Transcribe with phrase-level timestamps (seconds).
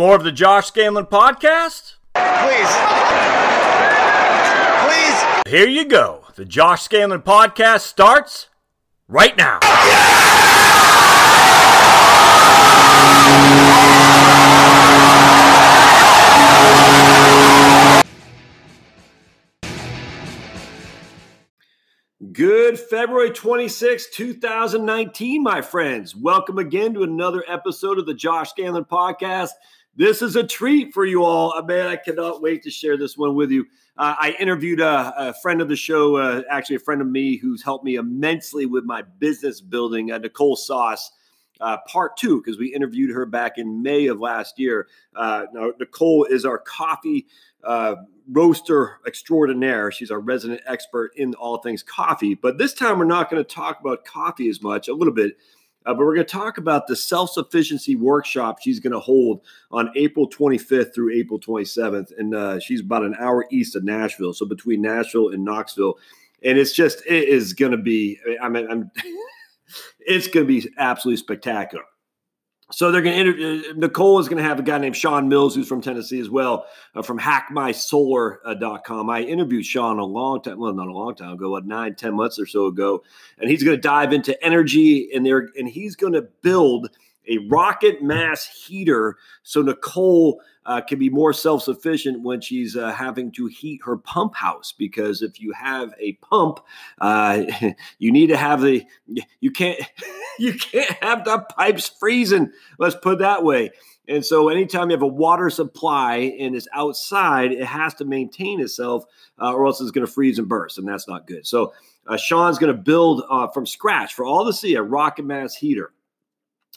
[0.00, 1.96] Want more of the Josh Scandlen podcast?
[2.14, 2.70] Please.
[4.86, 5.52] Please.
[5.52, 6.24] Here you go.
[6.36, 8.48] The Josh Scandlen podcast starts
[9.08, 9.58] right now.
[22.32, 26.16] Good February 26, 2019, my friends.
[26.16, 29.50] Welcome again to another episode of the Josh Scandlen podcast.
[29.96, 31.52] This is a treat for you all.
[31.52, 33.66] Uh, Man, I cannot wait to share this one with you.
[33.96, 37.36] Uh, I interviewed a, a, friend of the show, uh, actually a friend of me
[37.36, 41.10] who's helped me immensely with my business building, uh, Nicole Sauce.
[41.60, 44.88] Uh, part two, because we interviewed her back in May of last year.
[45.14, 47.26] Uh, now, Nicole is our coffee
[47.64, 47.96] uh,
[48.30, 49.92] roaster extraordinaire.
[49.92, 52.34] She's our resident expert in all things coffee.
[52.34, 55.36] But this time, we're not going to talk about coffee as much, a little bit.
[55.86, 59.40] Uh, but we're going to talk about the self sufficiency workshop she's going to hold
[59.70, 62.12] on April 25th through April 27th.
[62.18, 64.34] And uh, she's about an hour east of Nashville.
[64.34, 65.98] So between Nashville and Knoxville.
[66.42, 68.90] And it's just, it is going to be, I mean, I'm.
[70.00, 71.84] it's going to be absolutely spectacular.
[72.72, 73.74] So they're going to interview.
[73.74, 76.66] Nicole is going to have a guy named Sean Mills, who's from Tennessee as well,
[76.94, 79.10] uh, from hackmysolar.com.
[79.10, 82.14] I interviewed Sean a long time, well, not a long time ago, what nine, ten
[82.14, 83.02] months or so ago,
[83.38, 86.90] and he's going to dive into energy and there, and he's going to build
[87.30, 92.92] a rocket mass heater so Nicole uh, can be more self sufficient when she's uh,
[92.92, 94.72] having to heat her pump house.
[94.76, 96.60] Because if you have a pump,
[97.00, 97.42] uh,
[97.98, 98.84] you need to have the
[99.40, 99.80] you can't
[100.38, 102.52] you can't have the pipes freezing.
[102.78, 103.70] Let's put that way.
[104.08, 108.60] And so, anytime you have a water supply and it's outside, it has to maintain
[108.60, 109.04] itself,
[109.40, 111.46] uh, or else it's going to freeze and burst, and that's not good.
[111.46, 111.72] So,
[112.08, 115.54] uh, Sean's going to build uh, from scratch for all to see a rocket mass
[115.54, 115.92] heater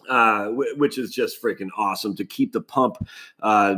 [0.10, 2.98] uh, which is just freaking awesome to keep the pump,
[3.42, 3.76] uh,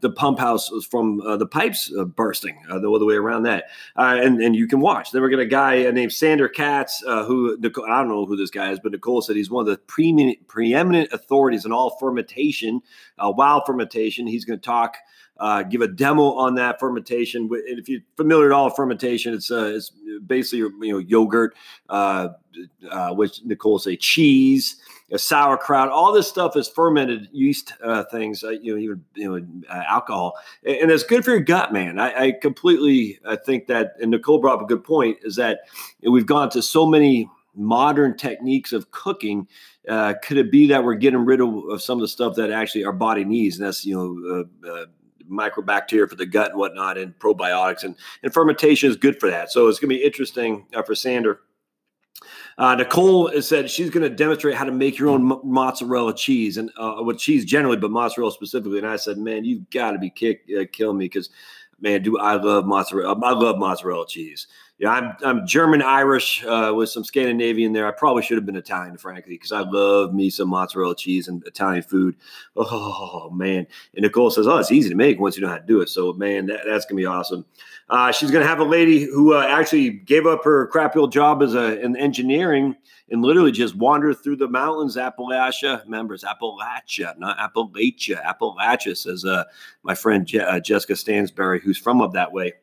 [0.00, 3.64] the pump house from uh, the pipes uh, bursting uh, the other way around that,
[3.96, 5.10] uh, and and you can watch.
[5.10, 8.50] Then we're gonna a guy named Sandor Katz, who Nicole, I don't know who this
[8.50, 12.80] guy is, but Nicole said he's one of the preeminent, preeminent authorities in all fermentation,
[13.18, 14.26] wild fermentation.
[14.26, 14.96] He's going to talk.
[15.36, 17.50] Uh, give a demo on that fermentation.
[17.50, 19.90] And if you're familiar at all fermentation, it's uh, it's
[20.24, 21.56] basically you know yogurt,
[21.88, 22.28] uh
[23.10, 24.76] which Nicole say cheese,
[25.16, 25.90] sauerkraut.
[25.90, 28.42] All this stuff is fermented yeast uh, things.
[28.42, 30.34] Uh, you know, even you know alcohol,
[30.64, 31.98] and, and, it's good for your gut, man.
[31.98, 33.94] I, I completely I think that.
[34.00, 35.18] And Nicole brought up a good point.
[35.22, 35.60] Is that
[36.02, 39.46] we've gone to so many modern techniques of cooking
[39.88, 42.50] uh, could it be that we're getting rid of, of, some of the stuff that
[42.50, 44.86] actually our body needs and that's you know uh, uh,
[45.30, 47.84] microbacteria for the gut and whatnot, and probiotics.
[47.84, 49.50] And, and fermentation is good for that.
[49.50, 51.40] So it's going to be interesting uh, for Sandor.
[52.56, 56.70] Uh, Nicole said she's going to demonstrate how to make your own mozzarella cheese and
[56.76, 58.78] uh, with cheese generally, but mozzarella specifically.
[58.78, 61.30] And I said, man, you've got to be kick, uh, killing me because,
[61.80, 63.18] man, do I love mozzarella?
[63.20, 64.46] I love mozzarella cheese
[64.78, 67.86] yeah, I'm I'm German Irish uh, with some Scandinavian there.
[67.86, 71.46] I probably should have been Italian, frankly, because I love me some mozzarella cheese and
[71.46, 72.16] Italian food.
[72.56, 73.66] Oh man!
[73.94, 75.88] And Nicole says, "Oh, it's easy to make once you know how to do it."
[75.88, 77.44] So man, that, that's gonna be awesome.
[77.88, 81.40] Uh, she's gonna have a lady who uh, actually gave up her crappy old job
[81.42, 82.74] as a in engineering
[83.10, 85.84] and literally just wandered through the mountains, Appalachia.
[85.84, 88.24] Remember, it's Appalachia, not Appalachia.
[88.24, 89.44] Appalachia says uh,
[89.84, 92.54] my friend Je- uh, Jessica Stansberry, who's from up that way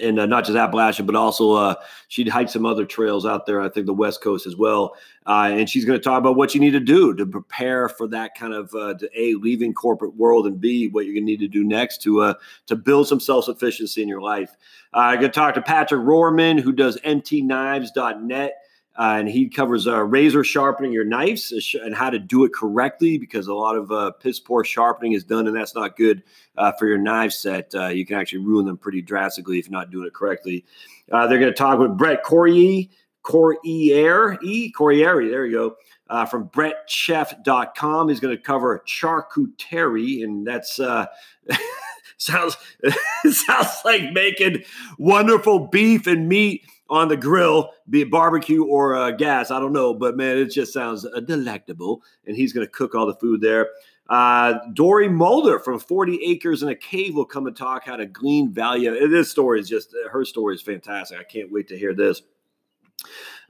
[0.00, 1.74] and uh, not just Appalachia, but also uh,
[2.08, 3.60] she'd hike some other trails out there.
[3.60, 4.94] I think the West Coast as well.
[5.26, 8.08] Uh, and she's going to talk about what you need to do to prepare for
[8.08, 11.30] that kind of uh, to a leaving corporate world and b what you're going to
[11.30, 12.34] need to do next to uh,
[12.66, 14.56] to build some self sufficiency in your life.
[14.94, 18.54] Uh, I'm going to talk to Patrick Rohrman, who does mtknives.net.
[18.98, 22.52] Uh, and he covers uh, razor sharpening your knives uh, and how to do it
[22.52, 26.22] correctly because a lot of uh, piss poor sharpening is done and that's not good
[26.58, 27.74] uh, for your knife set.
[27.74, 30.64] Uh, you can actually ruin them pretty drastically if you're not doing it correctly.
[31.08, 32.84] they're going to talk with Brett Corrier,
[33.22, 35.76] Corriere, E, Corriere, there you go.
[36.08, 38.08] Uh, from brettchef.com.
[38.10, 40.76] He's going to cover charcuterie, and that's
[42.18, 42.56] sounds
[43.30, 44.64] sounds like making
[44.98, 49.50] wonderful beef and meat on the grill, be it barbecue or uh, gas.
[49.50, 52.02] I don't know, but man, it just sounds uh, delectable.
[52.26, 53.70] And he's going to cook all the food there.
[54.10, 58.04] Uh, Dory Mulder from 40 Acres in a Cave will come and talk how to
[58.04, 59.08] glean value.
[59.08, 61.18] This story is just, her story is fantastic.
[61.18, 62.20] I can't wait to hear this.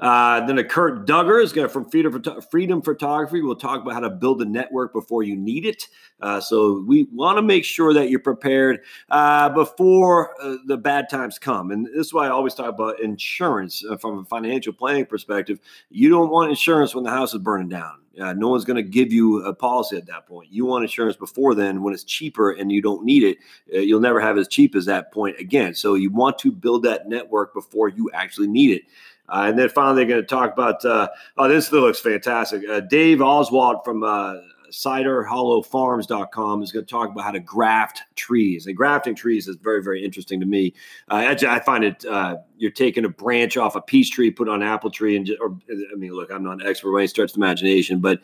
[0.00, 3.40] Uh, then a Kurt Duggar is going to from Freedom, Freedom Photography.
[3.40, 5.88] We'll talk about how to build a network before you need it.
[6.20, 8.80] Uh, so we want to make sure that you're prepared
[9.10, 11.70] uh, before uh, the bad times come.
[11.70, 15.58] And this is why I always talk about insurance uh, from a financial planning perspective.
[15.90, 17.98] You don't want insurance when the house is burning down.
[18.20, 20.52] Uh, no one's going to give you a policy at that point.
[20.52, 23.38] You want insurance before then when it's cheaper and you don't need it.
[23.74, 25.74] Uh, you'll never have as cheap as that point again.
[25.74, 28.82] So you want to build that network before you actually need it.
[29.32, 31.08] Uh, and then finally, going to talk about uh,
[31.38, 32.62] oh, this looks fantastic.
[32.68, 34.34] Uh, Dave Oswald from uh,
[34.72, 38.66] ciderhollowfarms.com is going to talk about how to graft trees.
[38.66, 40.74] And grafting trees is very, very interesting to me.
[41.10, 44.62] Uh, I, find it, uh, you're taking a branch off a peach tree, put on
[44.62, 47.30] an apple tree, and, or, I mean, look, I'm not an expert by any stretch
[47.32, 48.20] of imagination, but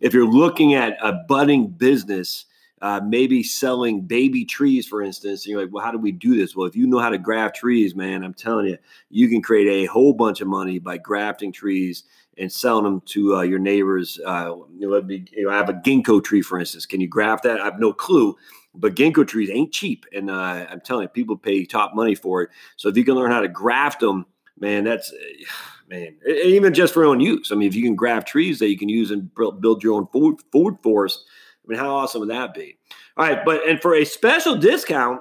[0.00, 2.46] if you're looking at a budding business,
[2.82, 5.46] uh, maybe selling baby trees, for instance.
[5.46, 6.56] And you're like, well, how do we do this?
[6.56, 8.76] Well, if you know how to graft trees, man, I'm telling you,
[9.08, 12.02] you can create a whole bunch of money by grafting trees
[12.38, 14.18] and selling them to uh, your neighbors.
[14.26, 16.84] Uh, you, know, you know, I have a ginkgo tree, for instance.
[16.84, 17.60] Can you graft that?
[17.60, 18.36] I have no clue,
[18.74, 22.42] but ginkgo trees ain't cheap, and uh, I'm telling you, people pay top money for
[22.42, 22.50] it.
[22.76, 24.26] So if you can learn how to graft them,
[24.58, 25.12] man, that's
[25.88, 27.52] man, even just for own use.
[27.52, 29.30] I mean, if you can graft trees that you can use and
[29.60, 31.24] build your own food food forest,
[31.64, 32.76] I mean, how awesome would that be?
[33.16, 35.20] All right, but and for a special discount,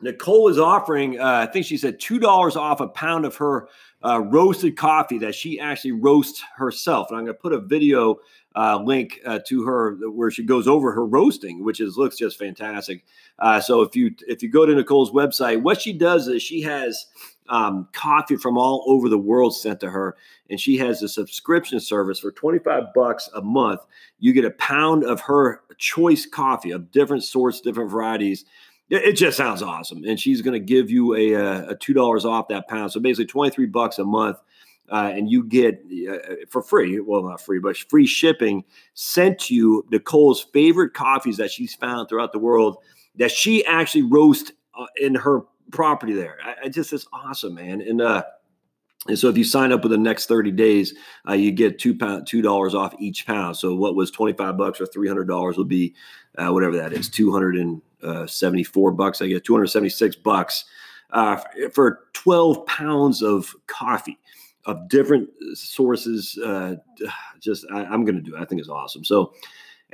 [0.00, 3.68] Nicole is offering, uh, I think she said two dollars off a pound of her
[4.04, 7.08] uh, roasted coffee that she actually roasts herself.
[7.08, 8.16] And I'm going to put a video
[8.54, 12.38] uh, link uh, to her where she goes over her roasting, which is looks just
[12.38, 13.04] fantastic.
[13.38, 16.60] Uh, so if you if you go to Nicole's website, what she does is she
[16.62, 17.06] has
[17.48, 20.16] um, coffee from all over the world sent to her,
[20.50, 23.80] and she has a subscription service for 25 bucks a month.
[24.18, 28.44] You get a pound of her choice coffee of different sorts, different varieties
[28.90, 30.04] it just sounds awesome.
[30.04, 33.00] And she's going to give you a, uh, a two dollars off that pound, so
[33.00, 34.38] basically twenty three bucks a month,
[34.90, 36.18] uh, and you get uh,
[36.50, 37.00] for free.
[37.00, 38.64] Well, not free, but free shipping
[38.94, 42.78] sent to you Nicole's favorite coffees that she's found throughout the world
[43.16, 46.38] that she actually roasts uh, in her property there.
[46.44, 47.80] I, I just it's awesome, man.
[47.80, 48.24] And uh,
[49.06, 50.94] and so if you sign up with the next 30 days,
[51.28, 53.56] uh, you get two pound two dollars off each pound.
[53.56, 55.94] So what was 25 bucks or three hundred dollars will be
[56.38, 60.64] uh, whatever that is, 274 uh, bucks, I get 276 bucks
[61.10, 61.40] uh,
[61.72, 64.18] for 12 pounds of coffee
[64.66, 66.38] of different sources.
[66.38, 66.76] Uh,
[67.40, 68.36] just I, am going to do.
[68.36, 68.40] It.
[68.40, 69.04] I think it's awesome.
[69.04, 69.34] So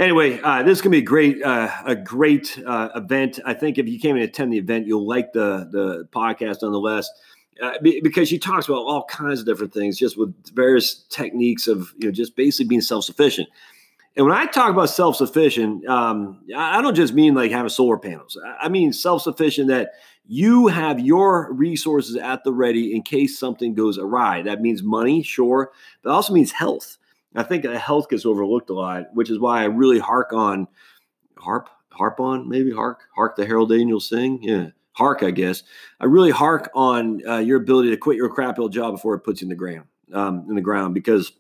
[0.00, 3.38] anyway, uh, this is going to be a great, uh, a great uh, event.
[3.44, 7.08] I think if you came and attend the event, you'll like the the podcast nonetheless.
[7.62, 11.92] Uh, because she talks about all kinds of different things, just with various techniques of
[11.98, 13.48] you know just basically being self sufficient.
[14.16, 17.98] And when I talk about self sufficient, um, I don't just mean like having solar
[17.98, 18.38] panels.
[18.60, 19.92] I mean self sufficient that
[20.26, 24.42] you have your resources at the ready in case something goes awry.
[24.42, 25.72] That means money, sure,
[26.02, 26.98] but also means health.
[27.34, 30.66] I think health gets overlooked a lot, which is why I really hark on,
[31.38, 34.42] harp, harp on, maybe hark, hark the Herald Angels sing.
[34.42, 35.62] Yeah, hark, I guess.
[36.00, 39.20] I really hark on uh, your ability to quit your crap old job before it
[39.20, 41.32] puts you in the ground, um, in the ground, because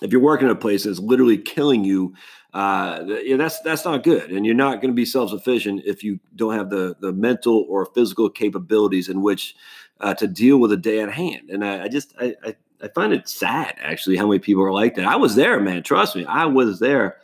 [0.00, 2.14] if you're working at a place that's literally killing you,
[2.54, 6.02] uh, yeah, that's that's not good, and you're not going to be self sufficient if
[6.02, 9.54] you don't have the the mental or physical capabilities in which
[10.00, 11.50] uh, to deal with a day at hand.
[11.50, 14.72] And I, I just I, I, I find it sad actually how many people are
[14.72, 15.04] like that.
[15.04, 15.82] I was there, man.
[15.82, 17.16] Trust me, I was there,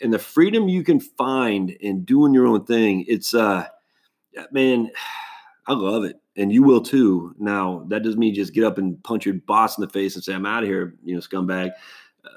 [0.00, 3.04] and the freedom you can find in doing your own thing.
[3.08, 3.66] It's uh,
[4.50, 4.90] man,
[5.68, 7.34] I love it and you will too.
[7.38, 10.22] Now, that doesn't mean just get up and punch your boss in the face and
[10.22, 11.72] say, I'm out of here, you know, scumbag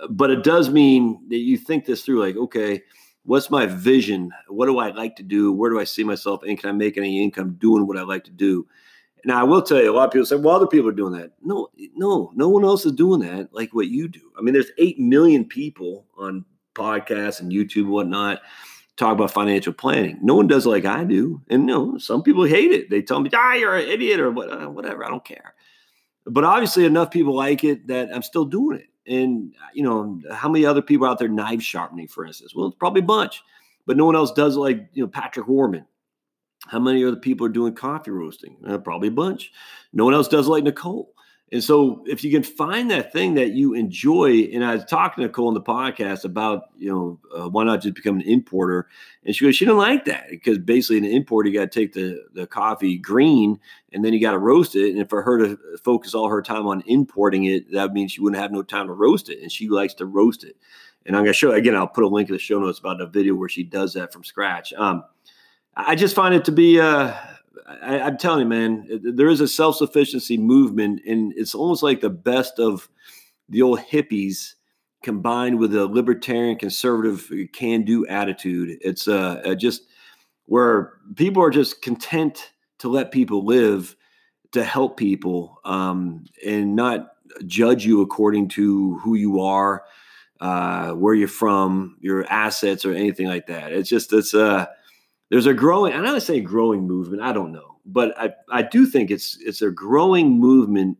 [0.09, 2.81] but it does mean that you think this through like, okay,
[3.23, 4.31] what's my vision?
[4.47, 5.51] What do I like to do?
[5.51, 6.43] Where do I see myself?
[6.43, 8.67] And can I make any income doing what I like to do?
[9.25, 11.13] Now, I will tell you, a lot of people say, well, other people are doing
[11.13, 11.33] that.
[11.41, 14.31] No, no, no one else is doing that like what you do.
[14.37, 16.45] I mean, there's 8 million people on
[16.75, 18.41] podcasts and YouTube and whatnot
[18.99, 20.19] talk about financial planning.
[20.21, 21.41] No one does like I do.
[21.49, 22.89] And no, some people hate it.
[22.89, 25.05] They tell me, ah, you're an idiot or whatever.
[25.05, 25.55] I don't care.
[26.25, 28.87] But obviously, enough people like it that I'm still doing it.
[29.11, 32.53] And you know, how many other people out there knife sharpening, for instance?
[32.53, 33.41] Well, it's probably a bunch,
[33.87, 35.87] but no one else does like you know Patrick Warburton.
[36.67, 38.57] How many other people are doing coffee roasting?
[38.65, 39.51] Uh, probably a bunch.
[39.93, 41.13] No one else does like Nicole.
[41.51, 45.23] And so, if you can find that thing that you enjoy, and I was talking
[45.23, 48.87] to Nicole in the podcast about, you know, uh, why not just become an importer?
[49.25, 51.93] And she goes, she didn't like that because basically, an importer, you got to take
[51.93, 53.59] the the coffee green
[53.91, 54.95] and then you got to roast it.
[54.95, 58.41] And for her to focus all her time on importing it, that means she wouldn't
[58.41, 59.41] have no time to roast it.
[59.41, 60.55] And she likes to roast it.
[61.07, 61.75] And I'm going to show again.
[61.75, 64.13] I'll put a link in the show notes about a video where she does that
[64.13, 64.71] from scratch.
[64.73, 65.03] Um,
[65.75, 66.79] I just find it to be.
[66.79, 67.13] Uh,
[67.67, 72.01] I, am telling you, man, there is a self sufficiency movement, and it's almost like
[72.01, 72.89] the best of
[73.47, 74.55] the old hippies
[75.03, 78.77] combined with a libertarian conservative can do attitude.
[78.81, 79.83] It's uh, just
[80.45, 83.95] where people are just content to let people live,
[84.51, 87.11] to help people, um, and not
[87.45, 89.83] judge you according to who you are,
[90.41, 93.71] uh, where you're from, your assets, or anything like that.
[93.71, 94.65] It's just it's uh
[95.29, 98.63] there's a growing, and I'm not saying growing movement, I don't know, but I, I
[98.63, 100.97] do think it's it's a growing movement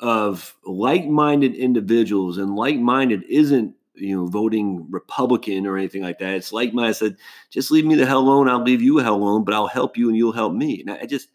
[0.00, 6.34] of like-minded individuals, and like-minded isn't you know voting Republican or anything like that.
[6.34, 6.90] It's like-minded.
[6.90, 7.16] I said,
[7.50, 8.48] just leave me the hell alone.
[8.48, 10.82] I'll leave you the hell alone, but I'll help you and you'll help me.
[10.82, 11.28] And I just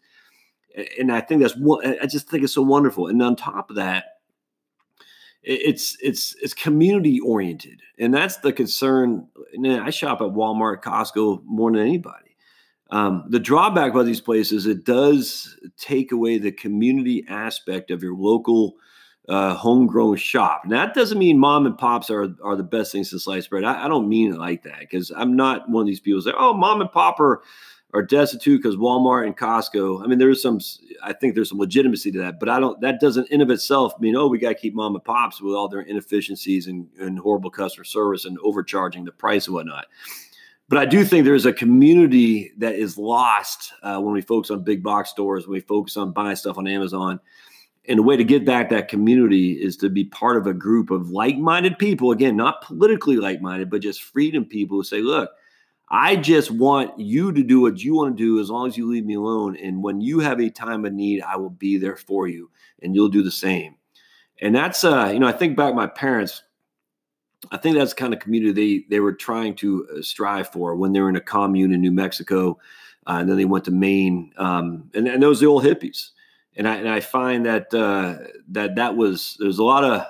[0.98, 3.08] and I think that's what I just think it's so wonderful.
[3.08, 4.04] And on top of that,
[5.42, 9.26] it's it's it's community oriented, and that's the concern.
[9.64, 12.36] I shop at Walmart, Costco more than anybody.
[12.90, 18.14] Um, the drawback about these places, it does take away the community aspect of your
[18.14, 18.74] local
[19.28, 20.60] uh, homegrown shop.
[20.64, 23.64] And that doesn't mean mom and pops are are the best things to slice bread.
[23.64, 26.32] I, I don't mean it like that because I'm not one of these people say,
[26.36, 27.42] "Oh, mom and pop are."
[27.94, 30.02] Are destitute because Walmart and Costco.
[30.02, 30.60] I mean, there's some.
[31.02, 32.80] I think there's some legitimacy to that, but I don't.
[32.80, 35.54] That doesn't in of itself mean oh we got to keep mom and pops with
[35.54, 39.86] all their inefficiencies and, and horrible customer service and overcharging the price and whatnot.
[40.68, 44.64] But I do think there's a community that is lost uh, when we focus on
[44.64, 47.20] big box stores, when we focus on buying stuff on Amazon.
[47.88, 50.90] And the way to get back that community is to be part of a group
[50.90, 52.12] of like minded people.
[52.12, 55.32] Again, not politically like minded, but just freedom people who say, look,
[55.94, 58.90] I just want you to do what you want to do as long as you
[58.90, 59.58] leave me alone.
[59.58, 62.50] And when you have a time of need, I will be there for you
[62.82, 63.76] and you'll do the same.
[64.40, 66.42] And that's, uh, you know, I think back my parents,
[67.50, 70.74] I think that's the kind of community they, they were trying to uh, strive for
[70.76, 72.58] when they were in a commune in New Mexico.
[73.06, 74.32] Uh, and then they went to Maine.
[74.38, 76.10] Um, and, and those the old hippies.
[76.56, 78.16] And I, and I find that, uh,
[78.48, 80.06] that that was, there's a lot of,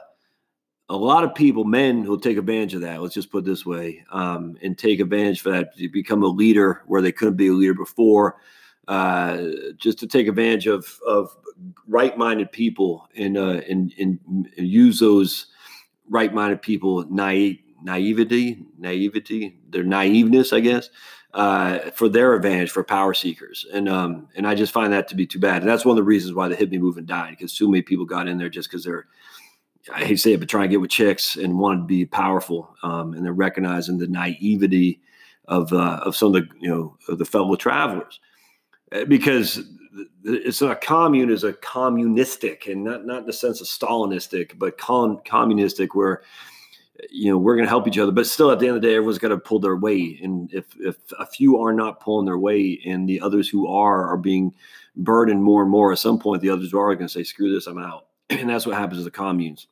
[0.93, 3.01] a lot of people, men, will take advantage of that.
[3.01, 6.83] Let's just put this way, um, and take advantage for that to become a leader
[6.87, 8.37] where they couldn't be a leader before.
[8.89, 9.45] Uh,
[9.77, 11.35] just to take advantage of of
[11.89, 15.47] right-minded people and uh, and, and use those
[16.11, 20.91] right-minded people naive naivety naivety their naiveness i guess
[21.35, 25.15] uh, for their advantage for power seekers and um and i just find that to
[25.15, 27.57] be too bad and that's one of the reasons why the hippie movement died because
[27.57, 29.07] too many people got in there just because they're
[29.93, 32.05] I hate to say it, but trying to get with chicks and wanted to be
[32.07, 35.01] powerful, um, and then recognizing the naivety
[35.47, 38.21] of uh, of some of the you know the fellow travelers,
[38.93, 39.61] uh, because
[40.25, 44.79] it's not commune is a communistic and not not in the sense of Stalinistic, but
[44.79, 46.23] con- communistic where
[47.11, 48.89] you know we're going to help each other, but still at the end of the
[48.89, 52.27] day, everyone's got to pull their weight, and if if a few are not pulling
[52.27, 54.55] their weight, and the others who are are being
[54.95, 57.67] burdened more and more, at some point the others are going to say, "Screw this,
[57.67, 59.67] I'm out." and that's what happens to the communes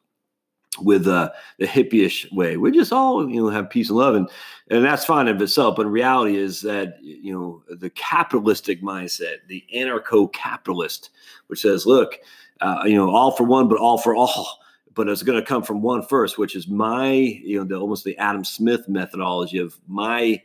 [0.81, 2.57] with uh, the hippie-ish way.
[2.57, 4.29] We just all, you know, have peace and love, and
[4.69, 5.77] and that's fine in itself.
[5.77, 11.11] But reality is that you know the capitalistic mindset, the anarcho-capitalist,
[11.49, 12.19] which says, look,
[12.61, 14.59] uh, you know, all for one, but all for all.
[14.95, 18.05] But it's going to come from one first, which is my, you know, the, almost
[18.05, 20.43] the Adam Smith methodology of my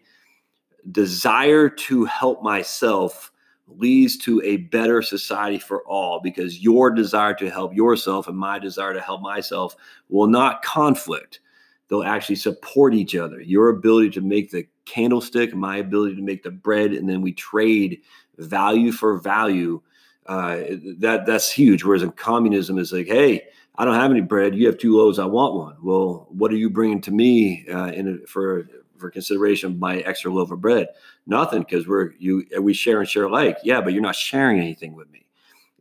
[0.92, 3.32] desire to help myself
[3.68, 8.60] leads to a better society for all because your desire to help yourself and my
[8.60, 9.76] desire to help myself
[10.10, 11.40] will not conflict.
[11.88, 13.42] They'll actually support each other.
[13.42, 17.32] Your ability to make the candlestick, my ability to make the bread, and then we
[17.32, 18.02] trade
[18.38, 19.82] value for value.
[20.26, 20.58] Uh,
[20.98, 21.84] that that's huge.
[21.84, 23.44] Whereas in communism, it's like, hey,
[23.78, 24.56] I don't have any bread.
[24.56, 25.20] You have two loaves.
[25.20, 25.76] I want one.
[25.84, 30.32] Well, what are you bringing to me uh, in a, for for consideration my extra
[30.32, 30.88] loaf of bread?
[31.28, 33.58] Nothing, because we're you we share and share alike.
[33.64, 35.26] Yeah, but you're not sharing anything with me.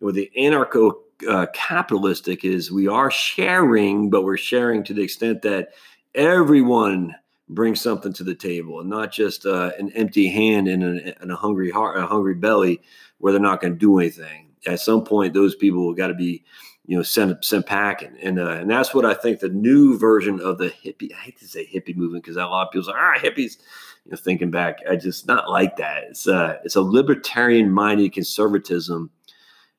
[0.01, 0.95] With the anarcho
[1.29, 5.71] uh, capitalistic is we are sharing, but we're sharing to the extent that
[6.15, 7.15] everyone
[7.49, 11.31] brings something to the table, and not just uh, an empty hand and a, and
[11.31, 12.81] a hungry heart, a hungry belly,
[13.19, 14.51] where they're not going to do anything.
[14.67, 16.43] At some point, those people got to be
[16.87, 20.41] you know, sent sent packing, and uh, and that's what I think the new version
[20.41, 21.13] of the hippie.
[21.15, 23.59] I hate to say hippie movement because a lot of people say, ah, hippies.
[24.05, 26.05] You know, thinking back, I just not like that.
[26.11, 29.11] It's a it's a libertarian minded conservatism.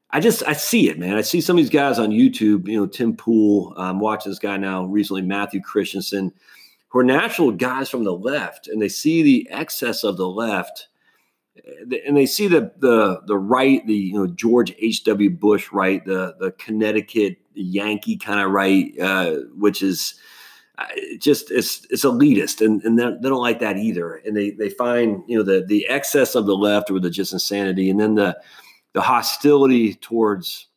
[0.10, 1.16] I just I see it, man.
[1.16, 2.68] I see some of these guys on YouTube.
[2.68, 3.76] You know, Tim Pool.
[3.78, 6.34] I'm watching this guy now recently, Matthew Christensen,
[6.88, 10.88] who are natural guys from the left, and they see the excess of the left
[12.06, 15.04] and they see the the the right, the you know George H.
[15.06, 15.30] W.
[15.30, 20.16] Bush right, the the Connecticut Yankee kind of right, uh, which is
[20.78, 20.86] uh,
[21.20, 24.16] just it's it's elitist, and and they don't like that either.
[24.16, 27.34] And they they find you know the the excess of the left or the just
[27.34, 28.38] insanity, and then the
[28.94, 30.68] the hostility towards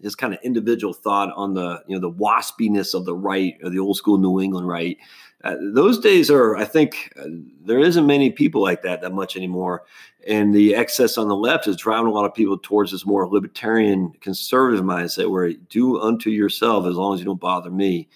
[0.00, 3.70] this kind of individual thought on the you know the waspiness of the right or
[3.70, 4.98] the old school New England right.
[5.46, 7.26] Uh, those days are, I think, uh,
[7.64, 9.84] there isn't many people like that that much anymore,
[10.26, 13.28] and the excess on the left is driving a lot of people towards this more
[13.28, 18.08] libertarian conservative mindset where do unto yourself as long as you don't bother me,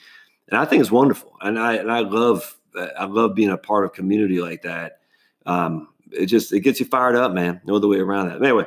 [0.48, 2.56] and I think it's wonderful, and I and I love
[2.98, 4.98] I love being a part of community like that.
[5.46, 7.60] Um, it just it gets you fired up, man.
[7.64, 8.42] No other way around that.
[8.42, 8.66] Anyway.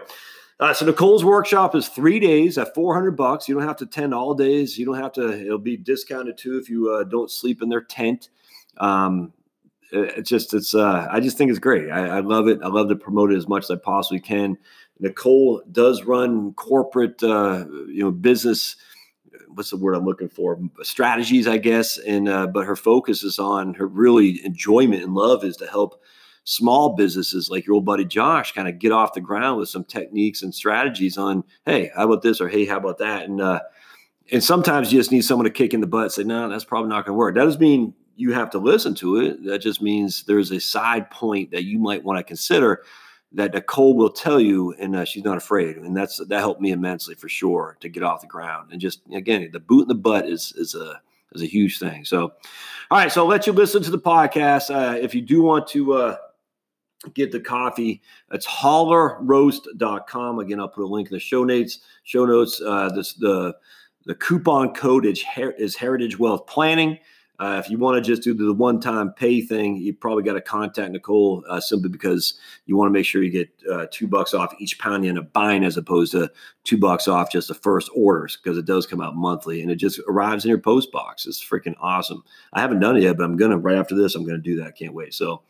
[0.60, 3.50] Uh, so Nicole's workshop is three days at 400 bucks.
[3.50, 4.78] You don't have to attend all days.
[4.78, 5.42] You don't have to.
[5.42, 8.30] It'll be discounted too if you uh, don't sleep in their tent.
[8.78, 9.34] Um,
[9.92, 10.74] it's just it's.
[10.74, 11.92] Uh, I just think it's great.
[11.92, 12.60] I, I, love it.
[12.64, 14.58] I love to promote it as much as I possibly can.
[15.00, 18.76] Nicole does run corporate, uh, you know, business.
[19.50, 20.60] What's the word I'm looking for?
[20.82, 22.00] Strategies, I guess.
[22.00, 26.02] And uh, but her focus is on her really enjoyment and love is to help
[26.44, 29.84] small businesses like your old buddy Josh kind of get off the ground with some
[29.84, 33.24] techniques and strategies on, hey, how about this or hey, how about that?
[33.24, 33.62] And uh,
[34.32, 36.90] and sometimes you just need someone to kick in the butt, say, no, that's probably
[36.90, 37.36] not going to work.
[37.36, 39.44] That doesn't mean you have to listen to it.
[39.46, 42.84] That just means there's a side point that you might want to consider
[43.32, 45.78] that Nicole will tell you, and uh, she's not afraid.
[45.78, 48.72] And that's that helped me immensely for sure to get off the ground.
[48.72, 51.02] And just again, the boot in the butt is is a
[51.34, 52.06] is a huge thing.
[52.06, 52.34] So,
[52.92, 54.70] all right, so I'll let you listen to the podcast.
[54.70, 56.18] Uh, if you do want to uh,
[57.14, 58.02] get the coffee.
[58.32, 60.40] It's hollerroast.com.
[60.40, 61.80] Again, I'll put a link in the show notes.
[62.04, 62.62] Show notes.
[62.62, 63.56] Uh, this the
[64.06, 67.00] the coupon code is, Her- is Heritage Wealth Planning.
[67.44, 70.32] Uh, if you want to just do the one time pay thing, you probably got
[70.32, 74.08] to contact Nicole uh, simply because you want to make sure you get uh, two
[74.08, 76.32] bucks off each pound you end up buying as opposed to
[76.64, 79.76] two bucks off just the first orders because it does come out monthly and it
[79.76, 81.26] just arrives in your post box.
[81.26, 82.24] It's freaking awesome.
[82.54, 84.50] I haven't done it yet, but I'm going to, right after this, I'm going to
[84.50, 84.78] do that.
[84.78, 85.14] Can't wait.
[85.14, 85.42] So,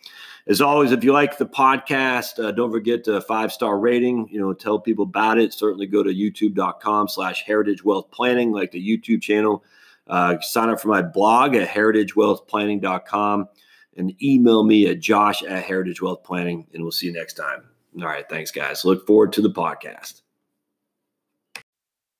[0.47, 4.27] as always, if you like the podcast, uh, don't forget a five star rating.
[4.31, 5.53] You know, tell people about it.
[5.53, 9.63] Certainly go to youtube.com slash heritage wealth planning, like the YouTube channel.
[10.07, 13.47] Uh, sign up for my blog at heritagewealthplanning.com
[13.95, 16.65] and email me at josh at heritagewealthplanning.
[16.73, 17.63] And we'll see you next time.
[17.99, 18.27] All right.
[18.29, 18.83] Thanks, guys.
[18.83, 20.21] Look forward to the podcast.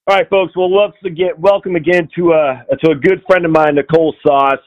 [0.06, 0.56] All right, folks.
[0.56, 4.14] Well, let's get welcome again to a uh, to a good friend of mine, Nicole
[4.26, 4.60] Sauce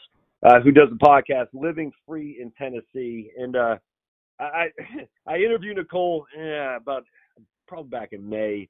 [0.43, 3.31] uh, who does the podcast Living Free in Tennessee.
[3.37, 3.77] And uh,
[4.39, 4.69] I
[5.27, 7.05] I interviewed Nicole yeah, about
[7.67, 8.69] probably back in May.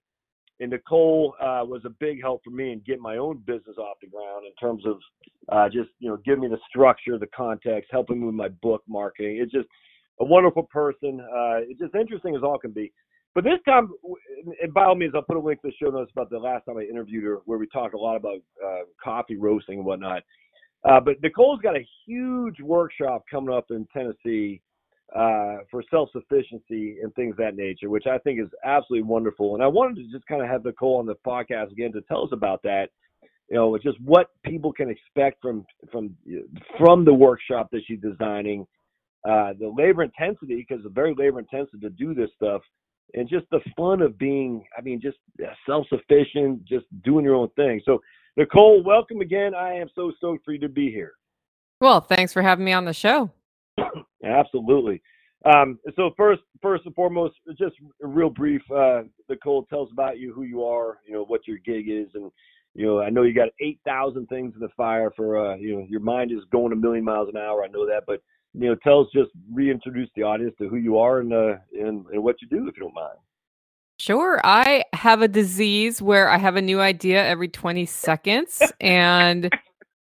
[0.59, 3.99] And Nicole uh, was a big help for me in getting my own business off
[4.01, 4.99] the ground in terms of
[5.53, 8.83] uh, just you know giving me the structure, the context, helping me with my book
[8.89, 9.39] marketing.
[9.41, 9.69] It's just
[10.21, 11.21] a wonderful person.
[11.21, 12.93] Uh, it's just interesting as all can be.
[13.35, 13.91] But this time,
[14.63, 16.65] and by all means, I'll put a link to the show notes about the last
[16.65, 20.23] time I interviewed her, where we talked a lot about uh, coffee roasting and whatnot.
[20.89, 24.63] Uh, but Nicole's got a huge workshop coming up in Tennessee
[25.15, 29.55] uh, for self sufficiency and things of that nature, which I think is absolutely wonderful.
[29.55, 32.25] And I wanted to just kind of have Nicole on the podcast again to tell
[32.25, 32.89] us about that.
[33.49, 36.17] You know, just what people can expect from from
[36.79, 38.67] from the workshop that she's designing,
[39.29, 42.63] uh, the labor intensity because it's very labor intensive to do this stuff,
[43.15, 45.19] and just the fun of being, I mean, just
[45.65, 47.81] self sufficient, just doing your own thing.
[47.85, 48.01] So
[48.37, 49.55] Nicole, welcome again.
[49.55, 51.13] I am so stoked for you to be here.
[51.81, 53.31] Well, thanks for having me on the show.
[54.27, 55.03] Absolutely.
[55.45, 58.63] Um, so first, first and foremost, just real brief.
[58.75, 62.09] Uh, Nicole, tell us about you, who you are, you know, what your gig is,
[62.15, 62.33] and
[62.75, 65.75] you know, I know you got eight thousand things in the fire for, uh, you
[65.77, 67.63] know, your mind is going a million miles an hour.
[67.63, 68.21] I know that, but
[68.55, 72.07] you know, tell us just reintroduce the audience to who you are and uh, and,
[72.07, 73.19] and what you do, if you don't mind.
[73.99, 74.41] Sure.
[74.45, 78.61] I have a disease where I have a new idea every 20 seconds.
[78.81, 79.51] and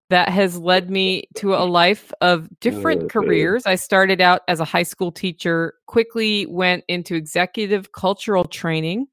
[0.09, 3.63] that has led me to a life of different careers.
[3.65, 9.07] I started out as a high school teacher, quickly went into executive cultural training,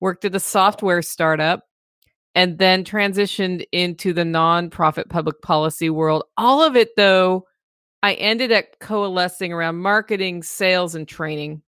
[0.00, 1.62] worked at a software startup,
[2.34, 6.24] and then transitioned into the nonprofit public policy world.
[6.36, 7.46] All of it, though,
[8.02, 11.62] I ended up coalescing around marketing, sales, and training.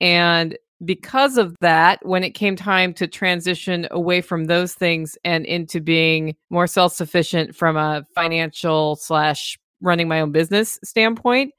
[0.00, 5.46] And because of that, when it came time to transition away from those things and
[5.46, 11.52] into being more self sufficient from a financial slash running my own business standpoint,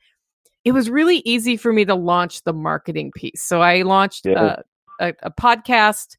[0.63, 3.43] it was really easy for me to launch the marketing piece.
[3.43, 4.61] So I launched yeah.
[4.99, 6.17] a, a, a podcast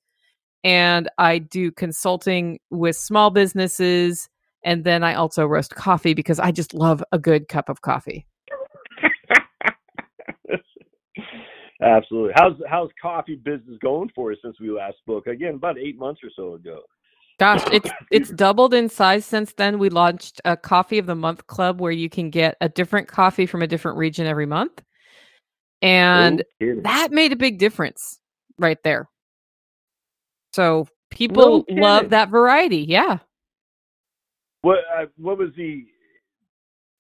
[0.62, 4.28] and I do consulting with small businesses.
[4.64, 8.26] And then I also roast coffee because I just love a good cup of coffee.
[11.86, 12.32] Absolutely.
[12.34, 15.28] How's how's coffee business going for you since we last spoke?
[15.28, 16.80] Again, about eight months or so ago.
[17.38, 19.78] Gosh, it's it's doubled in size since then.
[19.78, 23.46] We launched a coffee of the month club where you can get a different coffee
[23.46, 24.82] from a different region every month.
[25.82, 26.42] And
[26.82, 28.18] that made a big difference
[28.58, 29.08] right there.
[30.54, 32.86] So people No love that variety.
[32.88, 33.18] Yeah.
[34.62, 35.84] What uh, what was the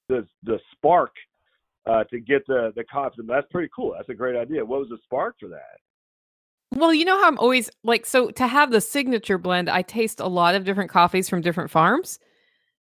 [0.08, 1.12] the the spark
[1.86, 3.22] uh, to get the the coffee?
[3.26, 3.94] That's pretty cool.
[3.96, 4.64] That's a great idea.
[4.64, 5.78] What was the spark for that?
[6.72, 10.20] Well, you know how I'm always like so to have the signature blend, I taste
[10.20, 12.18] a lot of different coffees from different farms.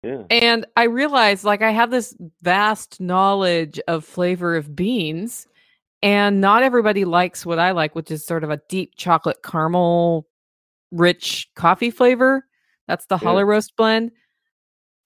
[0.02, 0.24] Yeah.
[0.30, 5.46] And I realized like I have this vast knowledge of flavor of beans,
[6.02, 10.26] and not everybody likes what I like, which is sort of a deep chocolate caramel
[10.90, 12.46] rich coffee flavor.
[12.88, 13.28] That's the Yeah.
[13.28, 14.10] Holler Roast blend.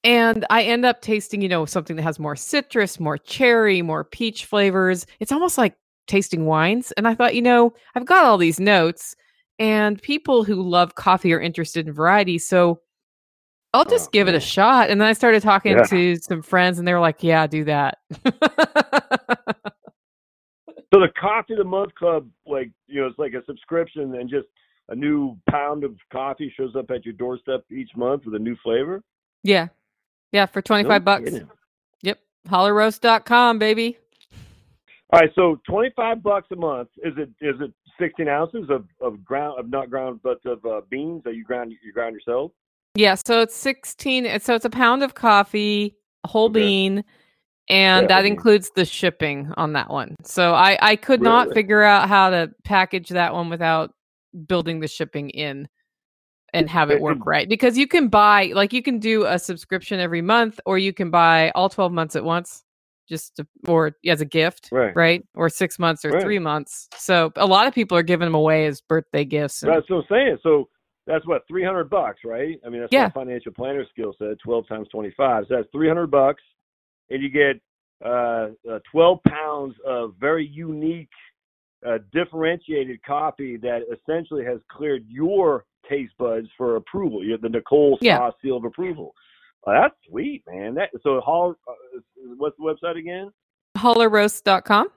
[0.05, 4.05] And I end up tasting, you know, something that has more citrus, more cherry, more
[4.05, 5.07] peach flavors.
[5.21, 5.75] It's almost like
[6.07, 6.93] tasting wines.
[6.93, 9.17] And I thought, you know, I've got all these notes,
[9.59, 12.39] and people who love coffee are interested in variety.
[12.39, 12.81] So
[13.75, 14.91] I'll oh, just Oh, give it a shot.
[14.91, 15.83] And then I started talking Yeah.
[15.85, 17.99] to some friends, and they were like, yeah, do that.
[20.95, 24.31] So the coffee of the month club, like you know, it's like a subscription, and
[24.31, 24.47] just
[24.89, 28.57] a new pound of coffee shows up at your doorstep each month with a new
[28.63, 29.03] flavor.
[29.43, 29.69] yeah.
[30.33, 30.47] Yeah.
[30.47, 31.25] For 25 No bucks.
[31.31, 31.49] kidding.
[32.03, 32.19] Yep.
[32.49, 33.99] Hollerroast.com, baby.
[35.13, 36.89] All right, so twenty five bucks a month.
[37.05, 40.81] Is it is it sixteen ounces of, of ground of not ground but of uh,
[40.91, 42.51] beans that you ground you ground yourself?
[42.97, 46.55] Yeah, so it's 16 so it's a pound of coffee, a whole Okay.
[46.61, 47.05] bean,
[47.69, 50.17] and Yeah, that includes the shipping on that one.
[50.25, 53.93] So I I could not figure out how to package that one without
[54.49, 55.69] building the shipping in
[56.57, 60.01] and have it work right because you can buy like you can do a subscription
[60.01, 62.63] every month or you can buy all 12 months at once
[63.09, 64.93] just to, or as a gift, Right.
[64.97, 66.23] right Or 6 months or Right.
[66.23, 66.89] 3 months.
[66.97, 69.63] So a lot of people are giving them away as birthday gifts.
[69.63, 70.39] and- That's what I'm saying.
[70.43, 70.69] So
[71.07, 72.59] that's what three hundred bucks, right?
[72.67, 73.05] I mean, that's Yeah.
[73.05, 74.39] what a financial planner skill set.
[74.41, 75.45] Twelve times twenty five.
[75.49, 76.43] So that's three hundred bucks,
[77.11, 77.61] and you get
[78.05, 81.09] uh, uh, twelve pounds of very unique,
[81.87, 87.25] uh, differentiated coffee that essentially has cleared your taste buds for approval.
[87.25, 88.19] You have the Nicole Yeah.
[88.19, 89.15] Sauce seal of approval.
[89.67, 90.75] Oh, that's sweet, man.
[90.75, 91.55] That so Hall.
[91.69, 92.01] Uh,
[92.37, 93.31] what's the website again?
[93.77, 94.89] Hollerroast.com.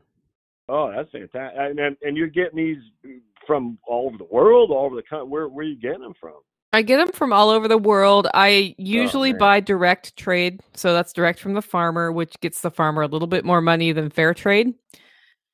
[0.67, 1.57] Oh, that's fantastic.
[1.59, 5.27] And, and and you're getting these from all over the world, all over the country.
[5.27, 6.35] Where where are you getting them from?
[6.71, 8.27] I get them from all over the world.
[8.35, 12.69] I usually Oh, buy direct trade, so that's direct from the farmer, which gets the
[12.69, 14.75] farmer a little bit more money than fair trade.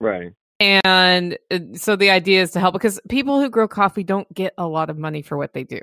[0.02, 0.34] Right.
[0.60, 4.54] And uh, so the idea is to help because people who grow coffee don't get
[4.58, 5.82] a lot of money for what they do.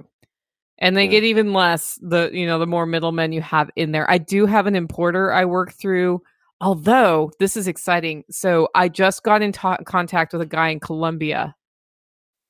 [0.78, 1.10] And they Yeah.
[1.10, 4.10] get even less the you know the more middlemen you have in there.
[4.10, 6.22] I do have an importer I work through,
[6.60, 8.24] although this is exciting.
[8.30, 11.54] So I just got in ta- contact with a guy in Colombia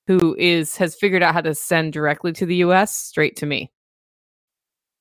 [0.09, 3.73] who is has figured out how to send directly to the US straight to me.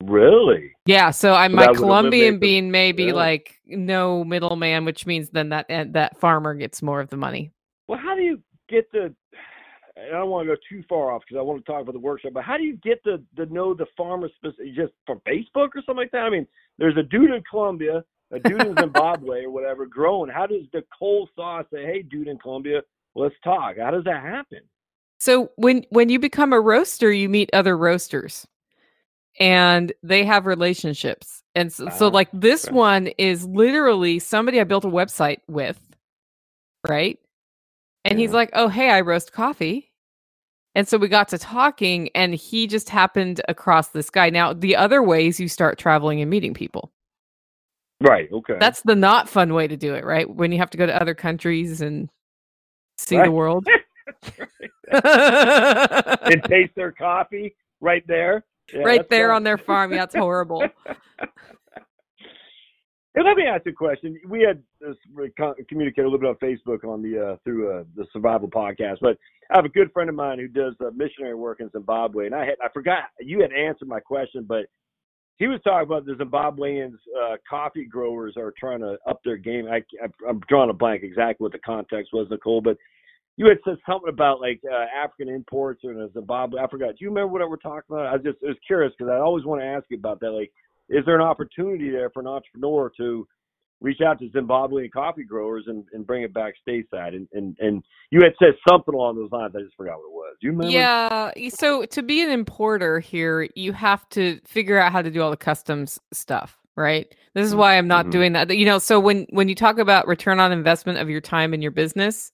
[0.03, 0.71] Really?
[0.85, 3.13] Yeah, so I So my Colombian the- bean may be yeah.
[3.13, 7.51] like no middleman, which means then that eh, that farmer gets more of the money.
[7.87, 9.13] Well, how do you get the?
[9.97, 11.99] I don't want to go too far off because I want to talk about the
[11.99, 12.31] workshop.
[12.33, 15.81] But how do you get the the know the farmer specific just from Facebook or
[15.85, 16.23] something like that?
[16.23, 20.31] I mean, there's a dude in Colombia, a dude in Zimbabwe or whatever growing.
[20.31, 22.81] How does the cold sauce say, "Hey, dude in Colombia,
[23.15, 23.77] let's talk"?
[23.77, 24.59] How does that happen?
[25.19, 28.47] So when when you become a roaster, you meet other roasters,
[29.39, 31.43] and they have relationships.
[31.55, 32.73] And so, so Ah, like this okay.
[32.75, 35.79] one is literally somebody I built a website with,
[36.87, 37.19] right?
[38.05, 39.91] And he's like, "Oh, hey, I roast coffee."
[40.75, 44.29] And so we got to talking, and he just happened across this guy.
[44.29, 46.91] Now, the other ways you start traveling and meeting people.
[48.01, 48.31] Right.
[48.31, 48.57] Okay.
[48.59, 50.29] That's the not fun way to do it, right?
[50.29, 52.09] When you have to go to other countries and
[52.97, 53.25] see Right.
[53.25, 53.67] the world.
[54.91, 58.45] and taste their coffee right there.
[58.73, 59.93] Yeah, right there on their farm.
[59.93, 60.63] Yeah, it's horrible.
[63.13, 64.17] Hey, let me ask you a question.
[64.25, 65.29] We had this, we
[65.67, 69.17] communicated a little bit on Facebook on the uh, through uh, the Survival Podcast, but
[69.51, 72.33] I have a good friend of mine who does uh, missionary work in Zimbabwe, and
[72.33, 74.67] I had I forgot you had answered my question, but
[75.35, 79.67] he was talking about the Zimbabweans uh, coffee growers are trying to up their game.
[79.67, 82.77] I, I I'm drawing a blank exactly what the context was, Nicole, but
[83.41, 86.61] you had said something about like uh, African imports or Zimbabwe.
[86.61, 86.89] I forgot.
[86.89, 88.13] Do you remember what we were talking about?
[88.13, 90.29] I just was curious because I always want to ask you about that.
[90.29, 90.51] Like,
[90.89, 93.27] is there an opportunity there for an entrepreneur to
[93.81, 97.15] reach out to Zimbabwean coffee growers and, and bring it back stateside?
[97.15, 99.53] And, and and you had said something along those lines.
[99.57, 100.35] I just forgot what it was.
[100.39, 100.71] Do you remember?
[100.71, 101.31] Yeah.
[101.49, 105.31] So to be an importer here, you have to figure out how to do all
[105.31, 107.11] the customs stuff, right?
[107.33, 108.11] This is why I'm not Mhm.
[108.11, 108.55] doing that.
[108.55, 111.63] You know, so when when you talk about return on investment of your time in
[111.63, 112.31] your business,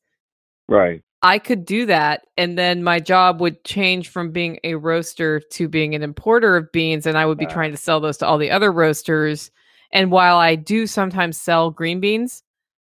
[0.67, 1.01] Right.
[1.23, 5.67] I could do that and then my job would change from being a roaster to
[5.67, 8.37] being an importer of beans and I would be trying to sell those to all
[8.37, 9.49] the other roasters.
[9.91, 12.43] And while I do sometimes sell green beans,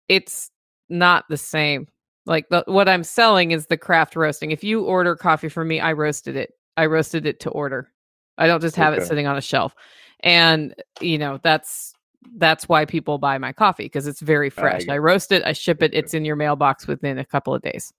[0.09, 0.51] it's
[0.89, 1.87] not the same.
[2.27, 4.51] Like the, what I'm selling is the craft roasting.
[4.51, 6.55] If you order coffee from me, I roasted it.
[6.77, 7.93] I roasted it to order.
[8.37, 9.03] I don't just have Okay.
[9.03, 9.75] it sitting on a shelf.
[10.21, 11.95] And you know, that's
[12.37, 14.85] that's why people buy my coffee because it's very fresh.
[14.85, 15.01] get I it.
[15.01, 17.93] roast it, I ship it, it's in your mailbox within a couple of days.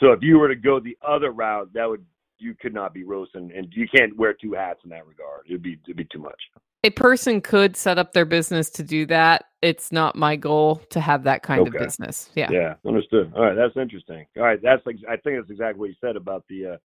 [0.00, 2.04] So if you were to go the other route, that would
[2.38, 5.42] you could not be roasting, and you can't wear two hats in that regard.
[5.46, 6.40] It'd be it'd be too much.
[6.82, 9.46] A person could set up their business to do that.
[9.62, 12.30] It's not my goal to have that kind of business.
[12.34, 12.50] Yeah.
[12.50, 13.32] Yeah, understood.
[13.34, 14.26] All right, that's interesting.
[14.36, 16.76] All right, that's like I think that's exactly what you said about the uh,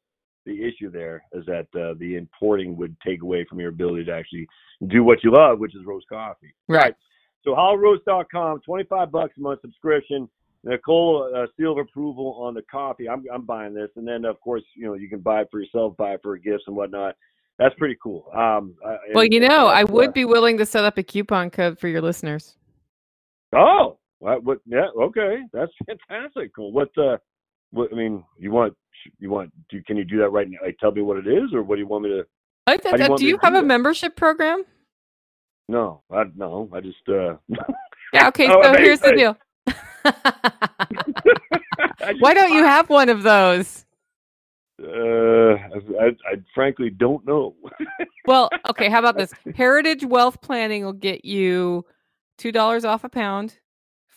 [0.49, 4.11] the issue there is that uh, the importing would take away from your ability to
[4.11, 4.47] actually
[4.87, 6.53] do what you love, which is roast coffee.
[6.67, 6.95] Right.
[7.43, 10.29] So hollerroast.com, 25 bucks a month subscription.
[10.63, 13.07] Nicole, uh, seal of approval on the coffee.
[13.07, 13.89] I'm, I'm buying this.
[13.95, 16.35] And then, of course, you know, you can buy it for yourself, buy it for
[16.37, 17.15] gifts and whatnot.
[17.57, 18.25] That's pretty cool.
[18.33, 18.75] Um,
[19.13, 21.79] Well, and- you know, I uh, would be willing to set up a coupon code
[21.79, 22.55] for your listeners.
[23.55, 24.59] Oh, what, what?
[24.65, 25.71] Yeah, okay, that's
[26.09, 26.53] fantastic.
[26.55, 26.71] Cool.
[26.71, 26.89] What?
[26.97, 27.17] Uh,
[27.71, 27.89] what?
[27.91, 28.75] I mean, you want?
[29.19, 29.51] You want?
[29.69, 30.57] Do, can you do that right now?
[30.63, 32.25] Like, tell me what it is, or what do you want me to?
[32.67, 33.67] I, How do you do, you have do a that?
[33.67, 34.63] membership program?
[35.67, 36.69] No, I no.
[36.73, 37.07] I just.
[37.07, 37.35] uh
[38.13, 38.27] Yeah.
[38.29, 38.47] Okay.
[38.49, 39.37] Oh, so I- here's the deal.
[42.19, 43.85] Why don't you have one of those?
[44.81, 45.55] Uh,
[45.99, 47.55] I, I frankly don't know.
[48.25, 48.89] Well, okay.
[48.89, 49.33] How about this?
[49.55, 51.85] Heritage Wealth Planning will get you
[52.37, 53.59] two dollars off a pound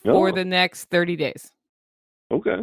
[0.03, 0.31] for Oh.
[0.31, 1.51] the next thirty days.
[2.31, 2.59] Okay.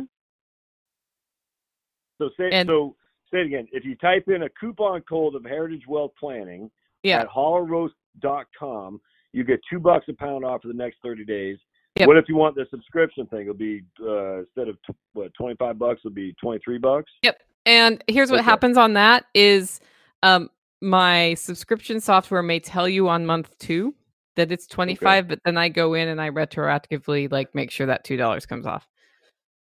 [2.21, 2.95] So say And- so.
[3.33, 3.69] Say it again.
[3.71, 6.69] If you type in a coupon code of Heritage Wealth Planning
[7.05, 7.21] Yeah.
[7.21, 9.01] at hollerroast.com,
[9.33, 11.57] you get two bucks a pound off for the next 30 days.
[11.97, 12.09] Yep.
[12.09, 13.43] What if you want the subscription thing?
[13.43, 17.11] It'll be uh, instead of t- what 25 bucks, it'll be 23 bucks.
[17.23, 17.41] Yep.
[17.67, 18.45] And here's what Okay.
[18.47, 19.81] happens on that is
[20.25, 23.95] um my subscription software may tell you on month 2
[24.37, 28.05] that it's 25 but then I go in and I retroactively like make sure that
[28.05, 28.89] $2 comes off.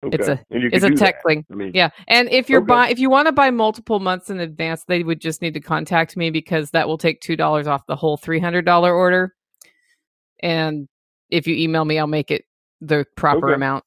[0.05, 0.17] Okay.
[0.17, 1.27] It's a- It's a tech that.
[1.29, 1.45] thing.
[1.51, 1.89] I mean, Yeah.
[2.07, 2.67] And if you're Okay.
[2.67, 5.59] buy if you want to buy multiple months in advance, they would just need to
[5.59, 9.33] contact me because that will take $2 off the whole $300 order.
[10.41, 10.87] And
[11.29, 12.45] if you email me, I'll make it
[12.81, 13.55] the proper Okay.
[13.55, 13.85] amount,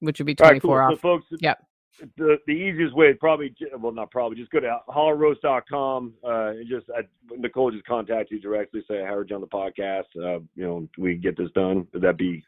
[0.00, 0.84] which would be all right, 24 cool.
[0.86, 0.92] off.
[0.94, 1.64] So, folks, Yep.
[2.16, 6.88] the the easiest way probably well, not probably just go to hollerroast.com uh, and just
[6.90, 7.02] I,
[7.36, 8.84] Nicole just contact you directly.
[8.88, 10.04] Say I heard you on the podcast.
[10.16, 11.86] Uh, you know, we get this done.
[11.92, 12.44] Would that be?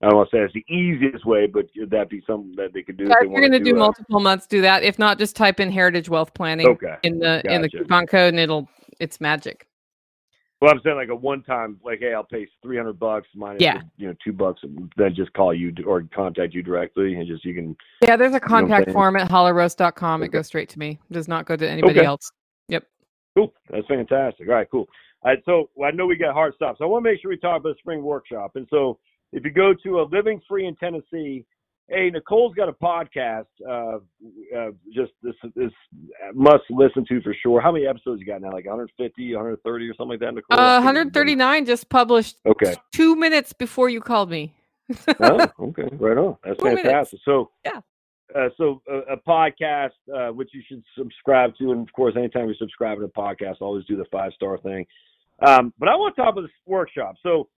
[0.00, 2.72] I don't want to say it's the easiest way, but would that be something that
[2.72, 3.04] they could do?
[3.08, 4.84] Yeah, if you're going to do uh, multiple months, do that.
[4.84, 6.94] If not, just type in Heritage Wealth Planning Okay.
[7.02, 7.78] in the in the Gotcha.
[7.84, 8.68] coupon code, and it'll
[9.00, 9.66] it's magic.
[10.60, 13.80] Well, I'm saying like a one time, like, hey, I'll pay 300 bucks minus, Yeah.
[13.96, 17.44] you know, two bucks, and then just call you or contact you directly, and just
[17.44, 17.76] you can.
[18.02, 20.22] Yeah, there's a what I'm contact form at hollerroast.com.
[20.22, 20.98] It goes straight to me.
[21.10, 22.06] It does not go to anybody Okay.
[22.06, 22.30] else.
[22.68, 22.84] Yep.
[23.36, 23.52] Cool.
[23.70, 24.48] That's fantastic.
[24.48, 24.88] All right, cool.
[25.22, 26.78] All right, so I know we got hard stops.
[26.78, 28.52] So I want to make sure we talk about the spring workshop.
[28.54, 28.98] And so
[29.32, 31.44] if you go to a Living Free in Tennessee,
[31.88, 33.46] hey, Nicole's got a podcast.
[33.66, 33.98] Uh,
[34.56, 35.70] uh, just this this
[36.34, 37.60] must listen to for sure.
[37.60, 38.50] How many episodes you got now?
[38.52, 40.34] Like 150, 130, or something like that.
[40.34, 40.58] Nicole.
[40.58, 42.74] Uh, I think it's been- 139 just published Okay.
[42.94, 44.54] two minutes before you called me.
[45.20, 46.36] oh, okay, right on.
[46.44, 46.82] That's Two minutes.
[46.82, 47.20] fantastic.
[47.24, 47.80] So, Yeah.
[48.34, 52.46] Uh, so a, a podcast, uh, which you should subscribe to, and of course, anytime
[52.46, 54.84] you subscribe to a podcast, always do the five star thing.
[55.46, 57.14] Um, but I want to talk about this workshop.
[57.22, 57.48] So,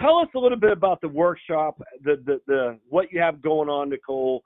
[0.00, 3.68] tell us a little bit about the workshop, the the, the what you have going
[3.68, 4.42] on, Nicole,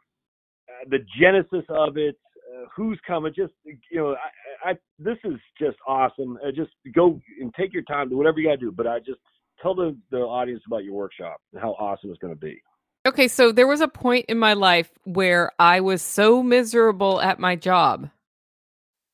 [0.69, 2.17] uh, the genesis of it,
[2.55, 3.33] uh, who's coming.
[3.37, 4.17] Just you know,
[4.65, 6.39] I, I this is just awesome.
[6.45, 8.73] Uh, just go and take your time, do whatever you got to do.
[8.73, 9.21] But I just
[9.61, 12.61] tell the the audience about your workshop and how awesome it's going to be.
[13.07, 17.39] Okay, so there was a point in my life where I was so miserable at
[17.39, 18.11] my job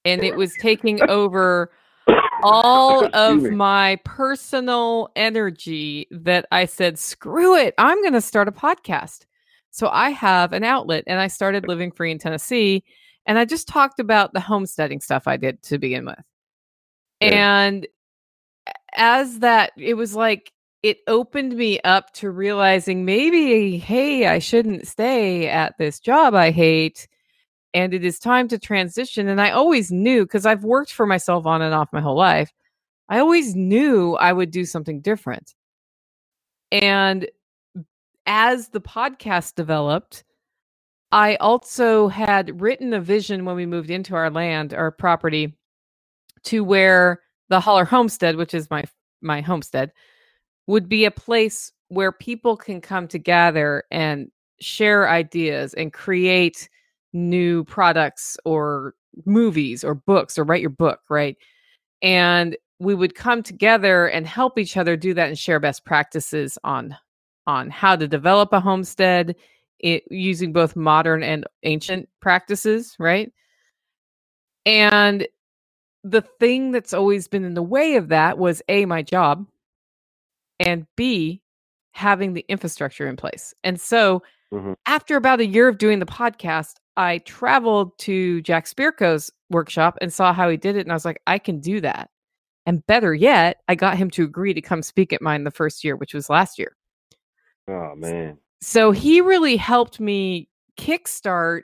[0.04, 1.70] and it was taking over
[2.42, 8.52] all of my personal energy that I said, screw it, I'm going to start a
[8.52, 9.26] podcast.
[9.70, 12.84] So I have an outlet and I started living free in Tennessee.
[13.26, 16.18] And I just talked about the homesteading stuff I did to begin with.
[17.20, 17.60] Yeah.
[17.60, 17.86] And
[18.94, 20.52] as that, it was like,
[20.82, 26.50] it opened me up to realizing maybe, hey, I shouldn't stay at this job I
[26.50, 27.06] hate.
[27.74, 29.28] And it is time to transition.
[29.28, 32.52] And I always knew because I've worked for myself on and off my whole life.
[33.08, 35.54] I always knew I would do something different.
[36.70, 37.28] And
[38.26, 40.24] as the podcast developed,
[41.12, 45.54] I also had written a vision when we moved into our land, our property,
[46.44, 48.84] to where the Holler Homestead, which is my
[49.20, 49.92] my homestead,
[50.66, 54.30] would be a place where people can come together and
[54.60, 56.68] share ideas and create
[57.12, 58.94] new products or
[59.26, 61.36] movies or books or write your book, right?
[62.00, 66.58] And we would come together and help each other do that and share best practices
[66.64, 66.96] on
[67.46, 69.34] on how to develop a homestead
[69.80, 73.32] it, using both modern and ancient practices, right?
[74.64, 75.26] And
[76.04, 79.46] the thing that's always been in the way of that was A, my job,
[80.60, 81.42] and B,
[81.92, 83.54] having the infrastructure in place.
[83.64, 84.22] And so
[84.52, 84.74] mm-hmm.
[84.86, 90.12] after about a year of doing the podcast, I traveled to Jack Spirko's workshop and
[90.12, 90.80] saw how he did it.
[90.80, 92.10] And I was like, I can do that.
[92.66, 95.82] And better yet, I got him to agree to come speak at mine the first
[95.82, 96.76] year, which was last year.
[97.68, 98.38] Oh, man.
[98.60, 101.62] So he really helped me kickstart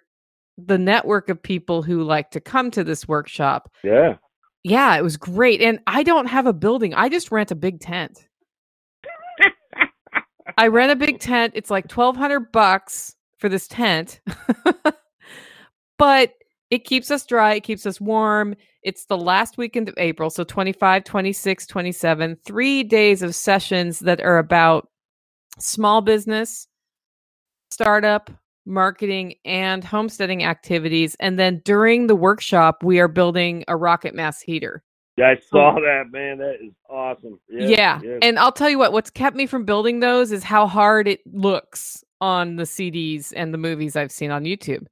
[0.56, 3.70] the network of people who like to come to this workshop.
[3.84, 4.16] Yeah.
[4.64, 5.62] Yeah, it was great.
[5.62, 8.26] And I don't have a building, I just rent a big tent.
[10.56, 11.52] I rent a big tent.
[11.54, 14.20] It's like 1200 bucks for this tent.
[15.98, 16.34] but
[16.70, 18.54] it keeps us dry, it keeps us warm.
[18.82, 24.20] It's the last weekend of April, so 25, 26, 27, 3 days of sessions that
[24.20, 24.88] are about
[25.58, 26.68] small business,
[27.70, 28.30] startup,
[28.66, 31.16] marketing, and homesteading activities.
[31.20, 34.82] And then during the workshop, we are building a rocket mass heater.
[35.18, 36.38] yeah, I saw that, man.
[36.38, 37.40] That is awesome.
[37.48, 38.00] Yes, yeah.
[38.04, 38.18] Yes.
[38.22, 41.20] And I'll tell you what, what's kept me from building those is how hard it
[41.26, 44.86] looks on the CDs and the movies I've seen on YouTube.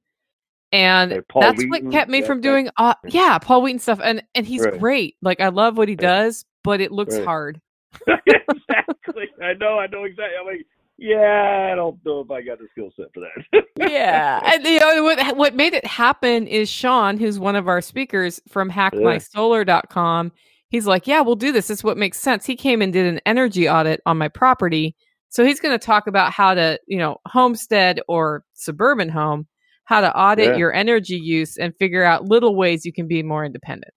[0.71, 3.99] And like that's Wheaton, what kept me from doing uh, yeah, Paul Wheaton stuff.
[4.03, 4.79] And and he's right.
[4.79, 5.15] great.
[5.21, 7.25] Like I love what he does, but it looks right.
[7.25, 7.61] hard.
[8.07, 9.27] exactly.
[9.41, 10.35] I know, I know exactly.
[10.39, 10.65] I'm like,
[10.97, 13.63] yeah, I don't know if I got the skill set for that.
[13.89, 15.37] yeah, and you know what?
[15.37, 20.31] What made it happen is Sean, who's one of our speakers from HackMySolar.com.
[20.69, 21.67] He's like, "Yeah, we'll do this.
[21.67, 24.95] This is what makes sense." He came and did an energy audit on my property,
[25.29, 29.47] so he's going to talk about how to, you know, homestead or suburban home,
[29.87, 30.55] how to audit yeah.
[30.57, 33.93] your energy use and figure out little ways you can be more independent.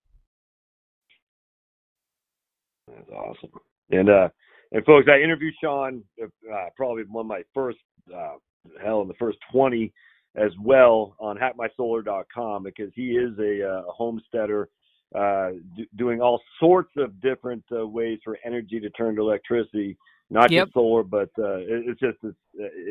[2.87, 3.51] That's awesome.
[3.91, 4.29] And uh
[4.73, 6.27] and folks, I interviewed Sean uh,
[6.77, 7.79] probably one of my first,
[8.17, 8.35] uh,
[8.81, 9.93] hell, in the first 20
[10.37, 14.69] as well on hackmysolar.com because he is a, uh, a homesteader
[15.13, 19.99] uh, d- doing all sorts of different uh, ways for energy to turn to electricity,
[20.31, 20.67] not yep.
[20.67, 22.37] just solar, but uh, it, it's just, it's,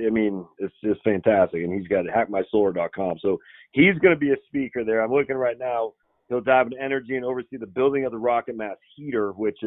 [0.06, 1.64] I mean, it's just fantastic.
[1.64, 3.18] And he's got hackmysolar.com.
[3.22, 3.40] So
[3.72, 5.02] he's going to be a speaker there.
[5.02, 5.94] I'm looking right now.
[6.28, 9.58] He'll dive into energy and oversee the building of the rocket mass heater, which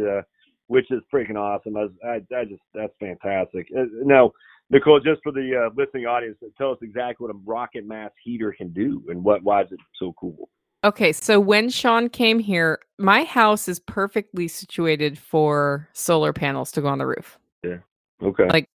[0.69, 1.77] which is freaking awesome.
[1.77, 3.67] I, I, I just that's fantastic.
[3.77, 4.33] Uh, now,
[4.71, 8.55] Nicole, just for the uh, listening audience, tell us exactly what a rocket mass heater
[8.57, 10.49] can do and what why is it so cool.
[10.85, 16.81] Okay, so when Sean came here, my house is perfectly situated for solar panels to
[16.81, 17.39] go on the roof.
[17.63, 17.79] Yeah.
[18.23, 18.49] Okay.
[18.49, 18.69] Like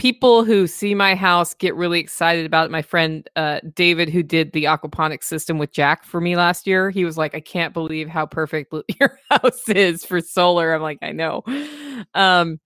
[0.00, 2.70] people who see my house get really excited about it.
[2.70, 6.88] My friend uh, David, who did the aquaponics system with Jack for me last year,
[6.88, 10.98] he was like, "I can't believe how perfect your house is for solar." I'm like,
[11.02, 11.42] "I know,"
[12.14, 12.58] um,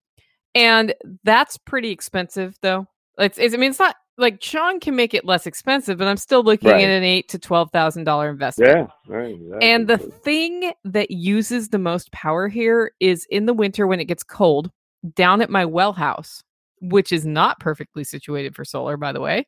[0.55, 2.87] and that's pretty expensive, though.
[3.19, 6.17] It's, it's, I mean, it's not like Sean can make it less expensive, but I'm
[6.17, 6.85] still looking right.
[6.85, 8.71] at an eight to twelve thousand dollar investment.
[9.09, 9.35] Yeah, right.
[9.35, 9.71] Exactly.
[9.71, 14.05] And the thing that uses the most power here is in the winter when it
[14.05, 14.71] gets cold.
[15.15, 16.43] Down at my well house,
[16.81, 19.47] which is not perfectly situated for solar, by the way.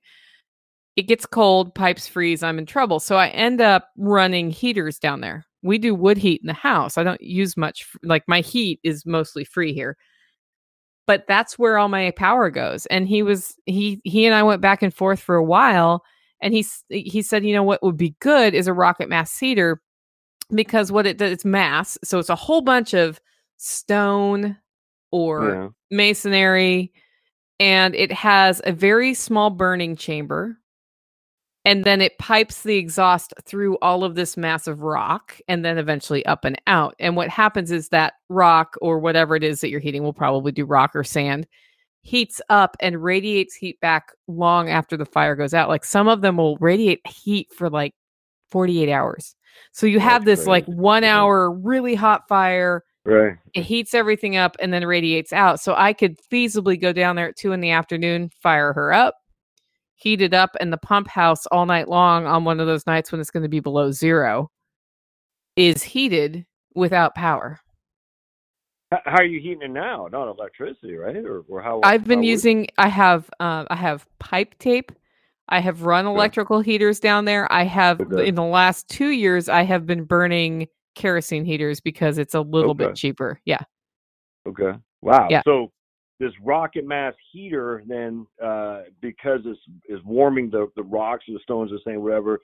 [0.96, 3.00] It gets cold, pipes freeze, I'm in trouble.
[3.00, 5.46] So I end up running heaters down there.
[5.62, 6.96] We do wood heat in the house.
[6.96, 9.96] I don't use much, like my heat is mostly free here.
[11.06, 12.86] But that's where all my power goes.
[12.86, 16.02] And he was, he, he and I went back and forth for a while.
[16.40, 19.80] And he, he said, you know, what would be good is a rocket mass heater
[20.54, 21.98] because what it does, it's mass.
[22.04, 23.20] So it's a whole bunch of
[23.56, 24.56] stone
[25.10, 25.68] or yeah.
[25.90, 26.92] masonry
[27.58, 30.58] and it has a very small burning chamber
[31.64, 36.24] and then it pipes the exhaust through all of this massive rock and then eventually
[36.26, 39.80] up and out and what happens is that rock or whatever it is that you're
[39.80, 41.46] heating will probably do rock or sand
[42.02, 46.20] heats up and radiates heat back long after the fire goes out like some of
[46.20, 47.94] them will radiate heat for like
[48.50, 49.34] 48 hours.
[49.72, 53.36] So you have That's this like one hour really hot fire Right.
[53.54, 55.60] It heats everything up and then radiates out.
[55.60, 59.14] So I could feasibly go down there at two in the afternoon, fire her up,
[59.94, 63.12] heat it up, and the pump house all night long on one of those nights
[63.12, 64.50] when it's going to be below zero
[65.54, 66.44] is heated
[66.74, 67.60] without power.
[68.90, 70.08] How are you heating it now?
[70.10, 71.16] Not electricity, right?
[71.16, 71.80] Or, or how?
[71.82, 72.68] I've been how using.
[72.78, 73.28] I have.
[73.40, 74.92] Uh, I have pipe tape.
[75.48, 77.50] I have run electrical heaters down there.
[77.52, 78.28] I have okay.
[78.28, 79.48] in the last two years.
[79.48, 82.86] I have been burning kerosene heaters because it's a little okay.
[82.86, 83.40] bit cheaper.
[83.44, 83.60] Yeah.
[84.48, 84.72] Okay.
[85.02, 85.28] Wow.
[85.30, 85.42] Yeah.
[85.44, 85.70] So
[86.18, 91.40] this rocket mass heater then uh, because it's is warming the the rocks or the
[91.44, 92.40] stones or saying whatever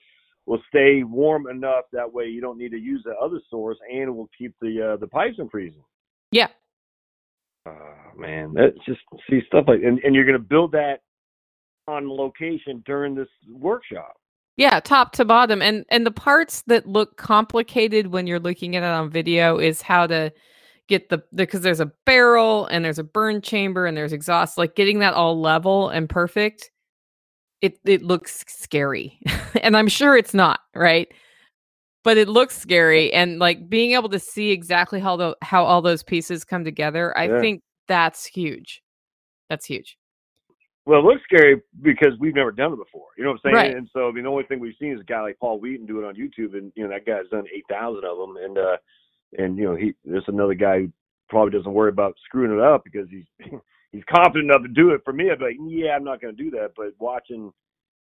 [0.47, 4.03] will stay warm enough that way you don't need to use the other source and
[4.03, 5.83] it will keep the uh, the pipes from freezing.
[6.31, 6.49] Yeah.
[7.67, 9.01] Oh man, that's just
[9.31, 11.01] see stuff like, and, and you're going to build that
[11.87, 14.17] on location during this workshop.
[14.57, 15.63] Yeah, top to bottom.
[15.63, 19.81] And and the parts that look complicated when you're looking at it on video is
[19.83, 20.33] how to
[20.89, 24.75] get the because there's a barrel and there's a burn chamber and there's exhaust, like
[24.77, 26.71] getting that all level and perfect.
[27.63, 29.19] It it looks scary.
[29.63, 31.09] and I'm sure it's not, right?
[32.05, 35.83] But it looks scary and like being able to see exactly how the how all
[35.83, 37.41] those pieces come together, I Yeah.
[37.41, 38.83] think that's huge.
[39.51, 39.97] That's huge.
[40.85, 43.07] Well, it looks scary because we've never done it before.
[43.17, 43.55] You know what I'm saying?
[43.55, 43.77] Right.
[43.77, 45.87] And so, I mean, the only thing we've seen is a guy like Paul Wheaton
[45.87, 48.59] do it on YouTube, and you know that guy's done eight thousand of them, and
[48.59, 48.77] uh,
[49.39, 50.93] and you know he there's another guy who
[51.29, 53.25] probably doesn't worry about screwing it up because he's
[53.93, 55.03] he's confident enough to do it.
[55.05, 56.73] For me, I'd be like, yeah, I'm not going to do that.
[56.77, 57.53] But watching,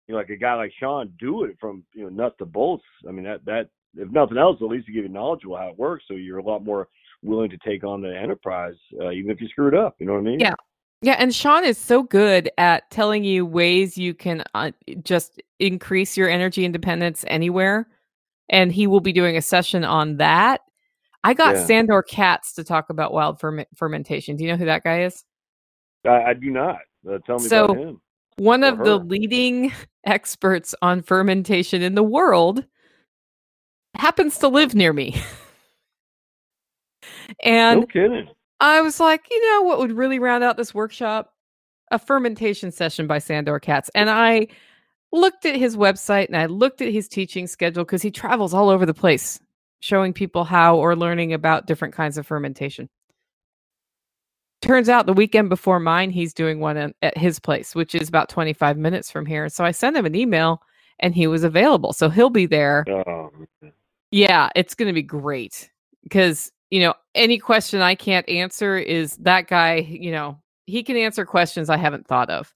[0.07, 2.85] you know, like a guy like Sean do it from you know nuts to bolts,
[3.07, 5.79] I mean that that if nothing else, at least to give you knowledgeable how it
[5.79, 6.87] works, so you're a lot more
[7.23, 9.95] willing to take on the enterprise, uh, even if you screw it up.
[9.99, 10.39] You know what I mean?
[10.39, 10.53] Yeah.
[11.01, 14.71] Yeah, and Sean is so good at telling you ways you can uh,
[15.03, 17.87] just increase your energy independence anywhere.
[18.49, 20.61] And he will be doing a session on that.
[21.23, 21.65] I got Yeah.
[21.65, 24.35] Sandor Katz to talk about wild ferment- fermentation.
[24.35, 25.23] Do you know who that guy is?
[26.05, 26.79] I, I do not.
[27.09, 28.01] Uh, tell me So- about him.
[28.37, 29.73] One of the leading
[30.05, 32.65] experts on fermentation in the world
[33.95, 35.21] happens to live near me.
[37.43, 38.29] and no kidding.
[38.59, 41.33] I was like, you know what would really round out this workshop?
[41.91, 43.89] A fermentation session by Sandor Katz.
[43.95, 44.47] And I
[45.11, 48.69] looked at his website and I looked at his teaching schedule because he travels all
[48.69, 49.39] over the place
[49.79, 52.89] showing people how or learning about different kinds of fermentation.
[54.61, 58.27] Turns out the weekend before mine, he's doing one at- his place, which is about
[58.27, 59.47] 25 minutes from here.
[59.47, 60.61] So I sent him an email
[60.99, 61.93] and he was available.
[61.93, 63.31] So he'll be there oh,
[63.61, 63.71] man.
[64.11, 65.71] yeah, it's going to be great
[66.03, 70.97] because, you know, any question I can't answer is that guy, you know, he can
[70.97, 72.53] answer questions I haven't thought of.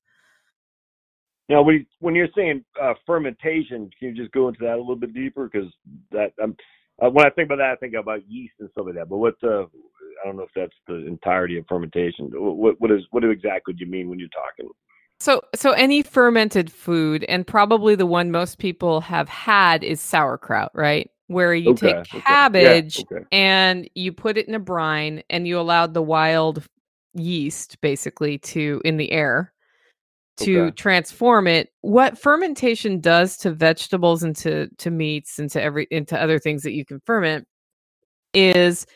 [1.49, 4.95] Now, when, when you're saying uh, fermentation, can you just go into that a little
[4.95, 5.49] bit deeper?
[5.51, 5.69] Because
[6.11, 6.55] that um,
[7.03, 9.09] uh, when I think about that, I think about yeast and stuff like that.
[9.09, 12.29] But what uh, I don't know if that's the entirety of fermentation.
[12.33, 14.71] What what is what exactly do you mean when you're talking?
[15.19, 20.71] So, so any fermented food, and probably the one most people have had is sauerkraut,
[20.73, 21.09] right?
[21.33, 22.17] Where you Okay, take okay.
[22.17, 23.25] Yeah, cabbage okay.
[23.31, 26.65] and you put it in a brine, and you allowed the wild
[27.13, 29.53] yeast, basically, to in the air
[30.37, 31.69] to transform it.
[31.81, 36.63] What fermentation does to vegetables and to to meats and to every into other things
[36.63, 37.47] that you can ferment
[38.33, 38.87] is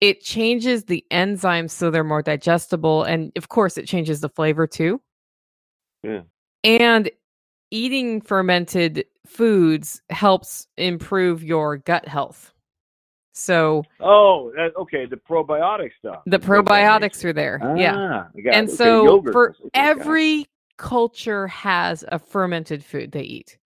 [0.00, 4.66] it changes the enzymes so they're more digestible, and of course, it changes the flavor
[4.66, 5.00] too.
[6.02, 6.22] Yeah.
[6.64, 7.10] And
[7.70, 12.52] eating fermented foods helps improve your gut health.
[13.32, 15.06] So Oh, that, okay.
[15.06, 16.22] The probiotic stuff.
[16.26, 17.60] the probiotics are there.
[17.78, 17.96] yeah.
[17.96, 18.54] Ah, it.
[18.54, 19.74] And Okay, so for Okay, got it.
[19.74, 20.46] every
[20.76, 23.58] culture has a fermented food they eat.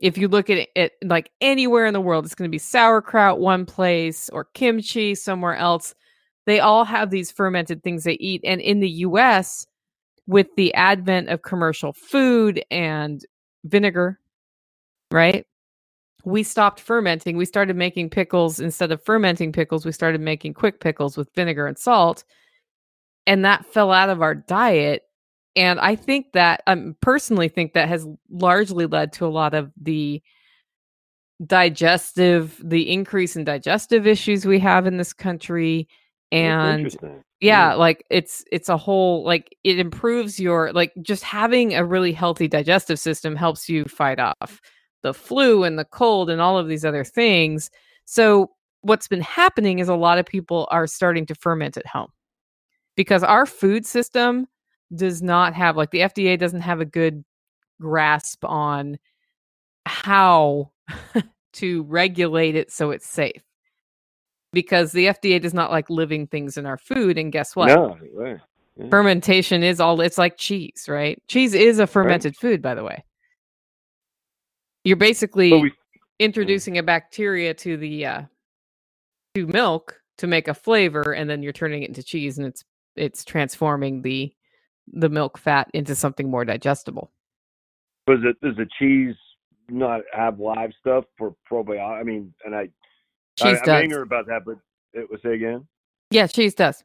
[0.00, 2.58] If you look at it, it like anywhere in the world, it's going to be
[2.58, 5.94] sauerkraut one place or kimchi somewhere else.
[6.46, 8.42] They all have these fermented things they eat.
[8.44, 9.66] And in the US,
[10.26, 13.24] with the advent of commercial food and
[13.64, 14.18] vinegar,
[15.14, 15.46] right?
[16.24, 17.36] We stopped fermenting.
[17.36, 19.86] We started making pickles instead of fermenting pickles.
[19.86, 22.24] We started making quick pickles with vinegar and salt.
[23.26, 25.02] And that fell out of our diet.
[25.54, 29.54] And I think that, I um, personally think that has largely led to a lot
[29.54, 30.20] of the
[31.46, 35.86] digestive, the increase in digestive issues we have in this country.
[36.32, 36.96] And
[37.40, 42.12] yeah like it's it's a whole like it improves your like just having a really
[42.12, 44.60] healthy digestive system helps you fight off
[45.04, 47.70] the flu and the cold and all of these other things
[48.04, 48.50] so
[48.80, 52.10] what's been happening is a lot of people are starting to ferment at home
[52.96, 54.46] because our food system
[54.94, 57.24] does not have like the FDA doesn't have a good
[57.80, 58.98] grasp on
[59.86, 60.70] how
[61.52, 63.42] to regulate it so it's safe
[64.54, 67.18] because the FDA does not like living things in our food.
[67.18, 67.66] And guess what?
[67.66, 68.38] No, right.
[68.76, 68.88] Yeah.
[68.88, 71.22] Fermentation is all it's like cheese, right?
[71.28, 73.04] Cheese is a fermented food, by the way.
[74.84, 75.72] You're basically we,
[76.18, 78.22] introducing a bacteria to the uh
[79.34, 82.64] to milk to make a flavor and then you're turning it into cheese and it's
[82.96, 84.32] it's transforming the
[84.92, 87.10] the milk fat into something more digestible.
[88.06, 89.14] does it does the cheese
[89.70, 92.00] not have live stuff for probiotic?
[92.00, 92.68] I mean, and I
[93.36, 93.82] Cheese I, I'm does.
[93.84, 94.58] ignorant about that, but
[94.92, 95.66] it was say again.
[96.10, 96.84] Yeah, cheese does.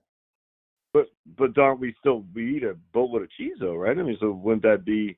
[0.94, 3.96] But but don't we still we eat a boatload of cheese though, right?
[3.98, 5.18] I mean, so wouldn't that be?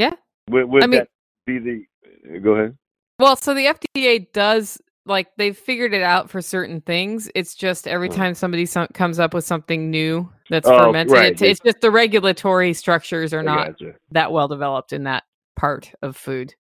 [0.00, 0.14] Yeah.
[0.50, 1.08] Would, would I mean- that
[1.46, 2.40] be the?
[2.40, 2.76] Go ahead.
[3.18, 7.30] Well, so the FDA does like they've figured it out for certain things.
[7.34, 8.14] It's just every Mm.
[8.14, 11.80] time somebody some, comes up with something new that's Oh, fermented, right, it's, it's just
[11.80, 13.94] the regulatory structures are not gotcha.
[14.12, 15.24] that well developed in that
[15.56, 16.54] part of food.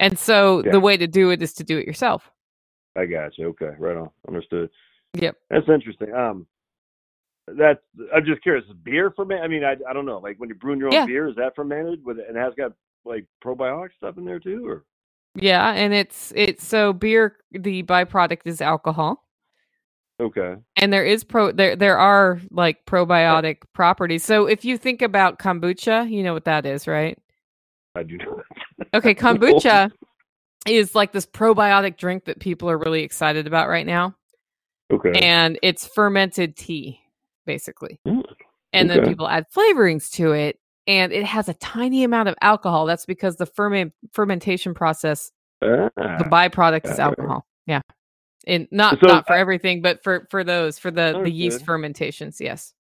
[0.00, 0.72] And so Yeah.
[0.72, 2.30] the way to do it is to do it yourself.
[2.96, 3.48] I got you.
[3.50, 4.10] Okay, right on.
[4.26, 4.68] Understood.
[5.14, 5.36] Yep.
[5.50, 6.12] That's interesting.
[6.12, 6.46] Um,
[7.46, 7.80] that's
[8.14, 8.64] I'm just curious.
[8.82, 9.42] Beer ferment?
[9.42, 10.18] I mean, I I don't know.
[10.18, 11.06] Like when you're brewing your own Yeah.
[11.06, 12.72] beer, is that fermented with and has got
[13.04, 14.84] like probiotic stuff in there too, or
[15.34, 19.24] Yeah, and it's it's so beer the byproduct is alcohol.
[20.20, 20.56] okay?
[20.76, 24.24] And there is pro there there are like probiotic properties.
[24.24, 27.18] So if you think about kombucha, you know what that is, right?
[27.94, 28.44] I do not.
[28.94, 29.90] Okay, kombucha
[30.66, 34.14] is like this probiotic drink that people are really excited about right now.
[34.92, 35.12] Okay.
[35.18, 37.00] And it's fermented tea,
[37.46, 37.98] basically.
[38.06, 38.22] Mm,
[38.74, 40.58] And then people add flavorings to it.
[40.86, 42.86] And it has a tiny amount of alcohol.
[42.86, 45.30] That's because the ferment fermentation process,
[45.60, 47.46] the Ah, byproduct is alcohol.
[47.66, 47.82] Yeah.
[48.48, 51.54] And not So, not for uh, everything, but for for those, for the the yeast
[51.54, 51.66] Understood.
[51.66, 52.74] fermentations, yes.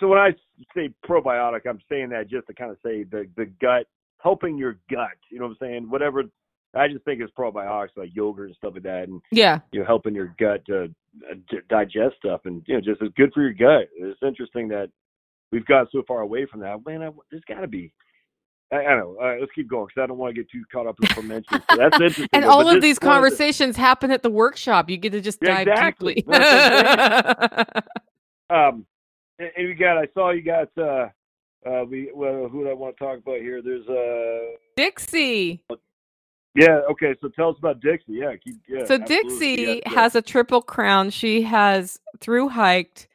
[0.00, 0.34] so when I
[0.74, 3.86] say probiotic, I'm saying that just to kind of say the the gut
[4.20, 5.16] helping your gut.
[5.30, 5.90] You know what I'm saying?
[5.90, 6.24] Whatever.
[6.74, 9.60] I just think it's probiotics like yogurt and stuff like that, and Yeah.
[9.72, 10.84] you know helping your gut to
[11.30, 13.88] uh, d- digest stuff, and you know just it's good for your gut.
[13.96, 14.90] It's interesting that
[15.52, 16.78] we've got so far away from that.
[16.86, 17.92] Man, I, there's got to be.
[18.72, 19.16] I, I don't know.
[19.20, 21.08] All right, let's keep going because I don't want to get too caught up in
[21.08, 21.62] fermentation.
[21.70, 22.28] So that's interesting.
[22.32, 24.90] And all but of these conversations happen at the workshop.
[24.90, 26.14] You get to just Yeah, dive exactly.
[26.16, 26.38] deeply.
[28.50, 28.86] Um,
[29.38, 29.98] and, and we got.
[29.98, 30.68] I saw you got.
[30.78, 31.08] uh
[31.66, 33.60] uh, we well, who do I want to talk about here?
[33.60, 35.62] There's uh, Dixie.
[36.54, 37.14] yeah, okay.
[37.20, 38.12] So tell us about Dixie.
[38.12, 38.84] Yeah, keep, yeah.
[38.86, 39.06] so absolutely.
[39.56, 40.00] Dixie Yeah, yeah.
[40.00, 41.10] has a triple crown.
[41.10, 43.08] She has through hiked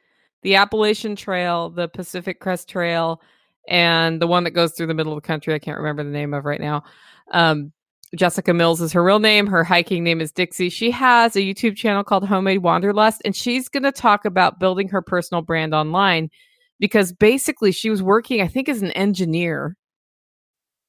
[0.44, 3.20] the Appalachian Trail, the Pacific Crest Trail,
[3.66, 5.54] and the one that goes through the middle of the country.
[5.54, 6.84] I can't remember the name of right now.
[7.32, 7.72] Um,
[8.14, 9.46] Jessica Mills is her real name.
[9.46, 10.68] Her hiking name is Dixie.
[10.68, 14.88] She has a YouTube channel called Homemade Wanderlust, and she's going to talk about building
[14.88, 16.30] her personal brand online
[16.78, 19.76] because basically she was working, I think, as an engineer,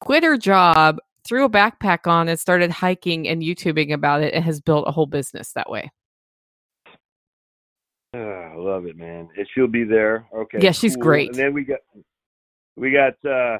[0.00, 4.44] quit her job, threw a backpack on, and started hiking and YouTubing about it, and
[4.44, 5.90] has built a whole business that way.
[8.16, 9.28] Ah, I love it, man.
[9.36, 10.26] It she'll be there.
[10.34, 10.58] Okay.
[10.60, 11.02] Yeah, she's cool.
[11.02, 11.28] great.
[11.30, 11.80] And then we got
[12.76, 13.58] we got uh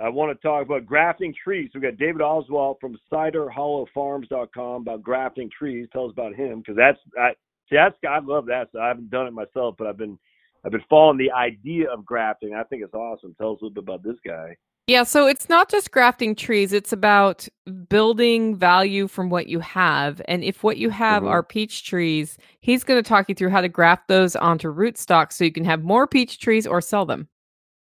[0.00, 1.70] I want to talk about grafting trees.
[1.74, 5.88] We got David Oswald from ciderhollowfarms.com about grafting trees.
[5.92, 7.30] Tell us about him because that's I
[7.68, 8.68] see that's I love that.
[8.72, 10.18] So I haven't done it myself, but I've been
[10.64, 12.54] I've been following the idea of grafting.
[12.54, 13.34] I think it's awesome.
[13.38, 14.56] Tell us a little bit about this guy.
[14.88, 17.46] Yeah, so it's not just grafting trees, it's about
[17.90, 20.22] building value from what you have.
[20.26, 21.28] And if what you have Mhm.
[21.28, 25.30] are peach trees, he's going to talk you through how to graft those onto rootstock
[25.30, 27.28] so you can have more peach trees or sell them.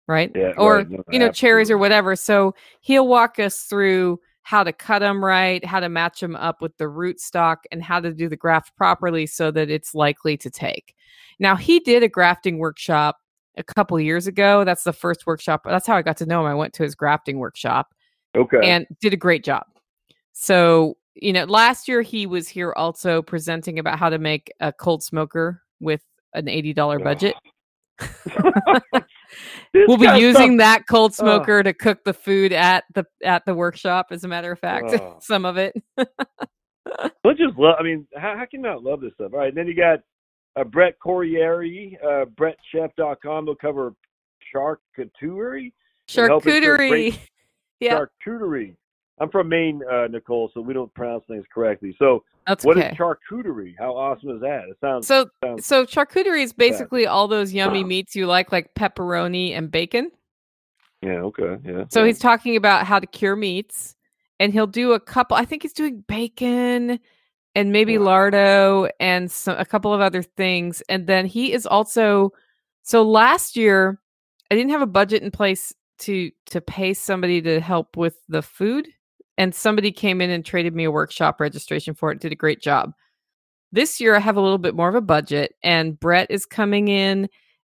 [0.08, 0.32] Right?
[0.34, 0.90] Yeah, or, right.
[0.90, 2.16] No, you know, cherries or whatever.
[2.16, 6.60] So he'll walk us through how to cut them right, how to match them up
[6.60, 10.50] with the rootstock, and how to do the graft properly so that it's likely to
[10.50, 10.96] take.
[11.38, 13.18] Now, he did a grafting workshop
[13.60, 14.64] a couple years ago.
[14.64, 15.62] That's the first workshop.
[15.66, 16.47] That's how I got to know him.
[16.47, 17.88] I went to his grafting workshop
[18.36, 18.60] Okay.
[18.64, 19.66] and did a great job.
[20.34, 24.72] So, you know, last year he was here also presenting about how to make a
[24.74, 26.01] cold smoker with
[26.34, 27.36] an $80 budget.
[28.01, 28.80] Ah.
[29.74, 31.22] We'll be using stuff- that cold Oh.
[31.22, 34.88] smoker to cook the food at the at the workshop as a matter of fact
[34.99, 35.18] Oh.
[35.22, 37.76] some of it Let's just love.
[37.80, 39.32] I mean, how, how can you not love this stuff?
[39.34, 39.99] All right, then you got
[40.60, 43.45] uh, Brett Corriere, uh, BrettChef.com.
[43.45, 43.93] They'll cover
[44.53, 45.72] charcuterie.
[46.07, 47.20] help us to charcuterie
[47.80, 48.76] yeah Charcuterie.
[49.22, 51.93] I'm from Maine, uh, Nicole, so we don't pronounce things correctly.
[51.99, 53.76] So, that's what is okay charcuterie?
[53.78, 54.64] How awesome is that?
[54.70, 55.07] It sounds.
[55.07, 59.70] so sounds so charcuterie is basically all those yummy meats you like like pepperoni and
[59.70, 60.12] bacon
[61.01, 61.86] yeah, okay, yeah.
[61.89, 62.07] So yeah.
[62.07, 63.95] he's talking about how to cure meats,
[64.39, 65.38] and he'll do a couple.
[65.38, 66.99] I think he's doing bacon
[67.56, 68.30] and maybe Wow.
[68.32, 70.82] lardo and some, a couple of other things.
[70.89, 72.32] And then he is also.
[72.84, 74.00] So last year,
[74.50, 78.41] I didn't have a budget in place to to pay somebody to help with the
[78.41, 78.88] food,
[79.38, 82.20] and somebody came in and traded me a workshop registration for it.
[82.20, 82.93] Did a great job.
[83.72, 86.88] This year, I have a little bit more of a budget, and Brett is coming
[86.88, 87.30] in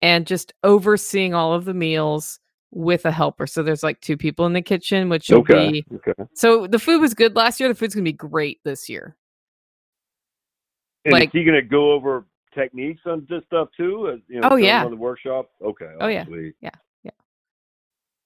[0.01, 2.39] and just overseeing all of the meals
[2.71, 3.45] with a helper.
[3.47, 6.13] So there's like two people in the kitchen, which will be Okay.
[6.33, 7.67] so the food was good last year.
[7.67, 9.17] The food's gonna be great this year.
[11.05, 14.09] And like- is he going to go over techniques on this stuff too?
[14.13, 14.83] As, you know, Oh, yeah.
[14.85, 15.49] On the workshop.
[15.63, 15.91] Okay.
[15.99, 16.25] Oh, yeah.
[16.25, 16.53] sweet.
[16.61, 16.69] Yeah,
[17.03, 17.11] yeah.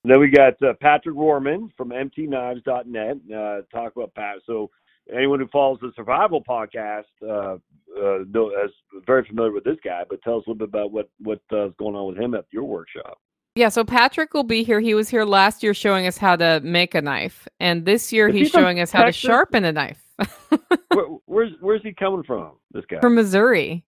[0.03, 3.17] Then we got uh, Patrick Warman from MTKnives.net.
[3.36, 4.38] Uh, talk about Pat.
[4.45, 4.69] So
[5.15, 7.57] anyone who follows the Survival podcast uh,
[7.99, 8.71] uh, know, is
[9.05, 10.03] very familiar with this guy.
[10.09, 12.45] But tell us a little bit about what what uh, going on with him at
[12.51, 13.19] your workshop.
[13.55, 14.82] Yeah, so Patrick will be here.
[14.82, 18.28] He was here last year showing us how to make a knife, and this year
[18.28, 19.21] Is he's showing us how Texas?
[19.21, 20.01] to sharpen a knife.
[21.36, 22.53] Where, where's where's he coming from?
[22.71, 23.83] This guy From Missouri.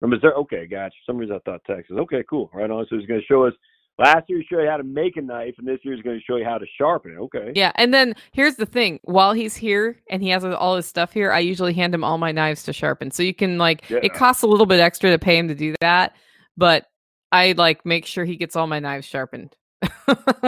[0.00, 0.32] from Missouri.
[0.34, 0.90] Okay, gotcha.
[1.06, 1.96] For some reason I thought Texas.
[1.98, 2.50] Okay, cool.
[2.52, 2.86] Right on.
[2.90, 3.52] So he's going to show us.
[3.98, 6.18] Last year he showed you how to make a knife, and this year he's going
[6.18, 7.16] to show you how to sharpen it.
[7.18, 7.52] Okay.
[7.54, 11.12] Yeah, and then here's the thing: while he's here and he has all his stuff
[11.12, 13.10] here, I usually hand him all my knives to sharpen.
[13.10, 14.00] So you can like, Yeah.
[14.02, 16.16] it costs a little bit extra to pay him to do that,
[16.56, 16.86] but
[17.30, 19.54] I like make sure he gets all my knives sharpened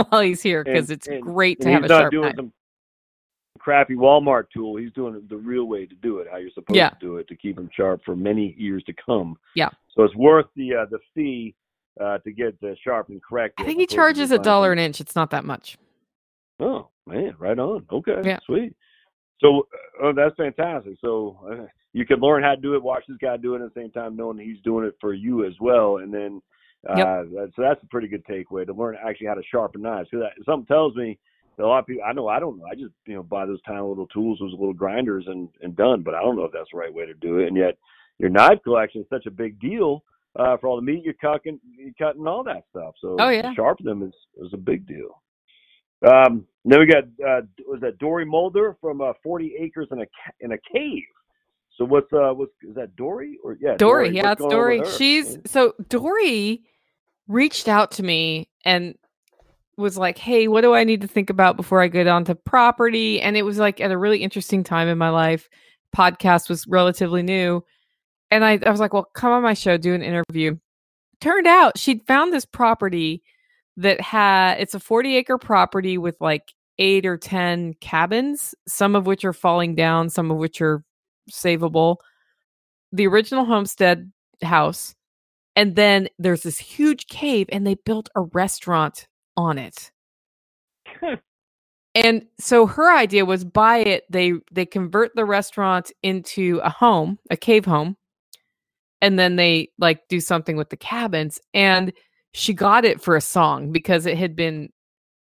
[0.09, 2.35] while he's here because it's and- great to have a sharp knife.
[2.37, 2.53] some
[3.65, 4.77] crappy Walmart tool.
[4.77, 6.91] He's doing it the real way to do it, how you're supposed Yeah.
[6.91, 9.37] to do it to keep him sharp for many years to come.
[9.57, 9.71] Yeah.
[9.97, 11.55] So it's worth the uh, the fee
[12.01, 13.55] uh, to get the sharpened correct.
[13.59, 15.01] I think he charges a dollar an inch.
[15.01, 15.79] It's not that much.
[16.61, 17.87] Oh man, right on.
[17.91, 18.39] Okay, Yeah.
[18.45, 18.75] sweet.
[19.41, 19.61] So
[20.03, 20.95] uh, oh, that's fantastic.
[21.01, 23.73] So uh, you can learn how to do it, watch this guy do it at
[23.73, 26.41] the same time, knowing he's doing it for you as well, and then.
[26.87, 27.07] Uh, Yep.
[27.31, 30.07] that- so that's a pretty good takeaway to learn actually how to sharpen knives.
[30.11, 31.19] Because something tells me
[31.59, 32.05] a lot of people.
[32.07, 32.67] I know I don't know.
[32.71, 36.03] I just you know buy those tiny little tools, those little grinders, and and done.
[36.03, 37.49] But I don't know if that's the right way to do it.
[37.49, 37.77] And yet,
[38.19, 40.03] your knife collection is such a big deal
[40.39, 42.95] uh, for all the meat you're cutting, you're cutting all that stuff.
[43.01, 43.53] So Oh, yeah.
[43.55, 45.23] sharpen them is is a big deal.
[46.07, 50.07] Um, then we got uh, was that Dory Mulder from uh, Forty Acres in a
[50.41, 51.03] in a Cave.
[51.79, 54.83] So what's uh what's is that Dory or yeah Dory, What's yeah, it's Dory.
[54.97, 56.63] She's so Dory
[57.27, 58.97] reached out to me and
[59.77, 63.21] was like, "Hey, what do I need to think about before I get onto property?"
[63.21, 65.49] And it was like at a really interesting time in my life.
[65.97, 67.65] Podcast was relatively new,
[68.31, 70.57] and I, I was like, "Well, come on my show, do an interview."
[71.21, 73.23] Turned out she'd found this property
[73.77, 79.07] that had it's a 40 acre property with like eight or 10 cabins, some of
[79.07, 80.85] which are falling down, some of which are
[81.31, 81.97] savable.
[82.93, 84.13] The original homestead
[84.43, 84.95] house.
[85.57, 89.07] And then there's this huge cave, and they built a restaurant
[89.37, 89.91] on it.
[91.95, 94.05] and so her idea was buy it.
[94.11, 97.97] They they convert the restaurant into a home, a cave home,
[99.01, 101.41] and then they like do something with the cabins.
[101.53, 101.93] And
[102.33, 104.71] she got it for a song because it had been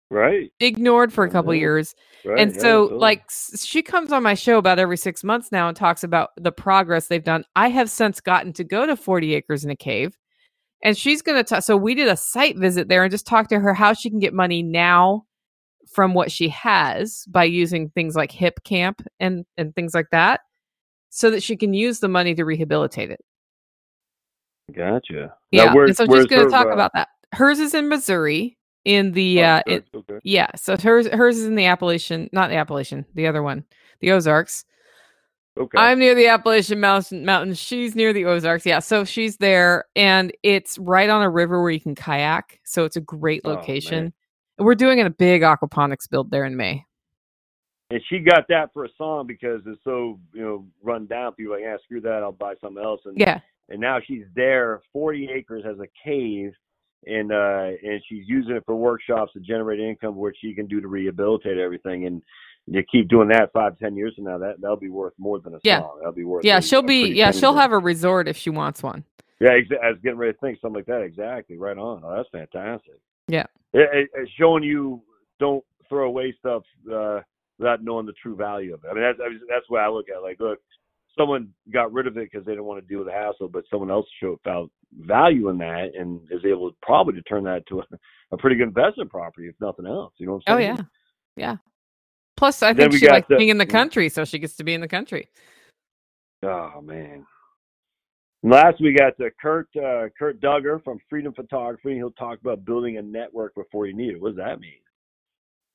[0.09, 1.59] right ignored for a couple yeah.
[1.59, 1.93] years
[2.23, 2.99] right and yeah, so totally.
[2.99, 3.23] like
[3.57, 7.07] she comes on my show about every six months now and talks about the progress
[7.07, 10.17] they've done i have since gotten to go to 40 acres in a cave
[10.83, 13.49] and she's going to talk so we did a site visit there and just talked
[13.49, 15.23] to her how she can get money now
[15.91, 20.41] from what she has by using things like Hipcamp and and things like that
[21.09, 23.21] so that she can use the money to rehabilitate it
[24.75, 28.57] gotcha yeah and so she's going to talk uh, about that hers is in missouri
[28.87, 30.19] in the oh, uh it, okay.
[30.23, 33.65] yeah, so hers hers is in the Appalachian, not the Appalachian, the other one,
[33.99, 34.63] the Ozarks.
[35.57, 37.59] Okay I'm near the Appalachian Mountain Mountains.
[37.59, 38.65] She's near the Ozarks.
[38.65, 42.59] Yeah, so she's there, and it's right on a river where you can kayak.
[42.63, 44.13] So it's a great Oh, location.
[44.57, 46.83] and we're doing a big aquaponics build there in May.
[47.89, 51.33] and she got that for a song because it's so you know run down.
[51.33, 53.01] People are like, yeah, screw that, I'll buy something else.
[53.05, 53.39] And Yeah,
[53.69, 54.81] and now she's there.
[54.91, 56.51] Forty acres has a cave,
[57.05, 60.81] and uh and she's using it for workshops to generate income, which she can do
[60.81, 62.05] to rehabilitate everything.
[62.07, 62.21] And
[62.67, 65.55] you keep doing that five, ten years from now, that that'll be worth more than
[65.55, 65.79] a Yeah.
[65.79, 65.97] song.
[65.99, 66.43] That'll be worth.
[66.45, 67.07] yeah, a- she'll be.
[67.13, 69.03] Yeah, she'll have a resort if she wants one.
[69.39, 71.01] Yeah, exa- I was getting ready to think something like that.
[71.01, 72.01] Exactly, right on.
[72.03, 72.99] Oh, that's fantastic.
[73.27, 73.45] Yeah.
[73.73, 75.01] It, it, it's showing you
[75.39, 77.21] don't throw away stuff uh,
[77.59, 78.87] without knowing the true value of it.
[78.89, 80.21] I mean, that's I mean, that's what I look at.
[80.23, 80.59] Like, look,
[81.17, 83.63] someone got rid of it because they didn't want to deal with the hassle, but
[83.69, 87.65] someone else showed found value in that and is able to probably to turn that
[87.67, 87.83] to a,
[88.31, 90.13] a pretty good investment property, if nothing else.
[90.17, 90.71] You know what I'm saying?
[90.71, 90.83] Oh yeah,
[91.35, 91.55] yeah.
[92.37, 94.73] Plus, I think she likes the- being in the country, so she gets to be
[94.73, 95.27] in the country.
[96.43, 97.25] Oh man.
[98.43, 101.95] And Last we got uh, Kurt uh, Kurt Duggar from Freedom Photography.
[101.95, 104.21] He'll talk about building a network before you need it.
[104.21, 104.79] What does that mean?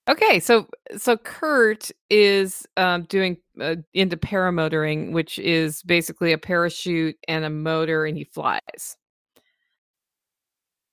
[0.09, 7.17] Okay, so so Kurt is um, doing uh, into paramotoring, which is basically a parachute
[7.27, 8.97] and a motor, and he flies.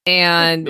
[0.05, 0.69] And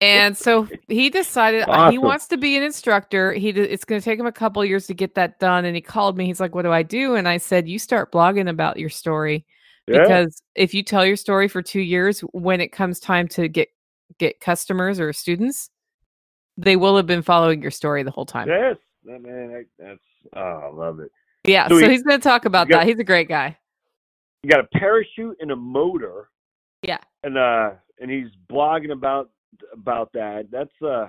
[0.00, 3.32] and so he decided uh, he wants to be an instructor.
[3.32, 5.64] He it's going to take him a couple years to get that done.
[5.64, 6.26] And he called me.
[6.26, 9.44] He's like, "What do I do?" And I said, "You start blogging about your story
[9.86, 10.02] Yeah.
[10.02, 13.68] because if you tell your story for two years, when it comes time to get
[14.18, 15.70] get customers or students,
[16.56, 20.34] they will have been following your story the whole time." Yes, that man, that, that's
[20.36, 21.10] oh, I love it.
[21.44, 22.86] Yeah, So so, he- he's going to talk about got- that.
[22.86, 23.56] He's a great guy.
[24.42, 26.28] You got a parachute and a motor.
[26.82, 26.98] Yeah.
[27.24, 27.70] And uh,
[28.00, 29.30] and he's blogging about
[29.72, 30.48] about that.
[30.50, 31.08] That's uh,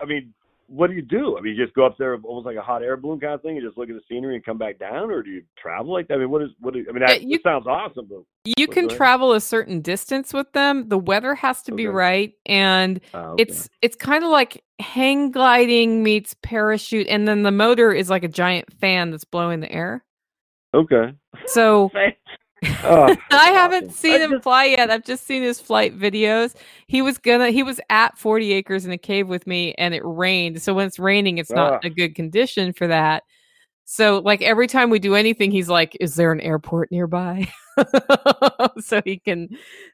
[0.00, 0.32] I mean.
[0.68, 1.38] What do you do?
[1.38, 3.42] I mean, you just go up there, almost like a hot air balloon kind of
[3.42, 5.92] thing, and just look at the scenery and come back down, or do you travel
[5.92, 6.14] like that?
[6.14, 6.76] I mean, what is what?
[6.76, 8.24] Is, I mean, that, you- sounds awesome, but
[8.58, 10.88] You can travel a certain distance with them.
[10.88, 13.44] The weather has to be right, and uh, okay.
[13.44, 18.24] it's it's kind of like hang gliding meets parachute, and then the motor is like
[18.24, 20.04] a giant fan that's blowing the air.
[20.74, 21.12] Okay.
[21.46, 21.92] So
[22.64, 24.90] Oh, I haven't seen I him just- fly yet.
[24.90, 26.54] I've just seen his flight videos.
[26.86, 30.02] He was gonna he was at 40 acres in a cave with me and it
[30.04, 30.60] rained.
[30.62, 33.22] So when it's raining, it's not a good condition for that.
[33.84, 37.48] So like every time we do anything, he's like, Is there an airport nearby?
[38.80, 39.48] so he can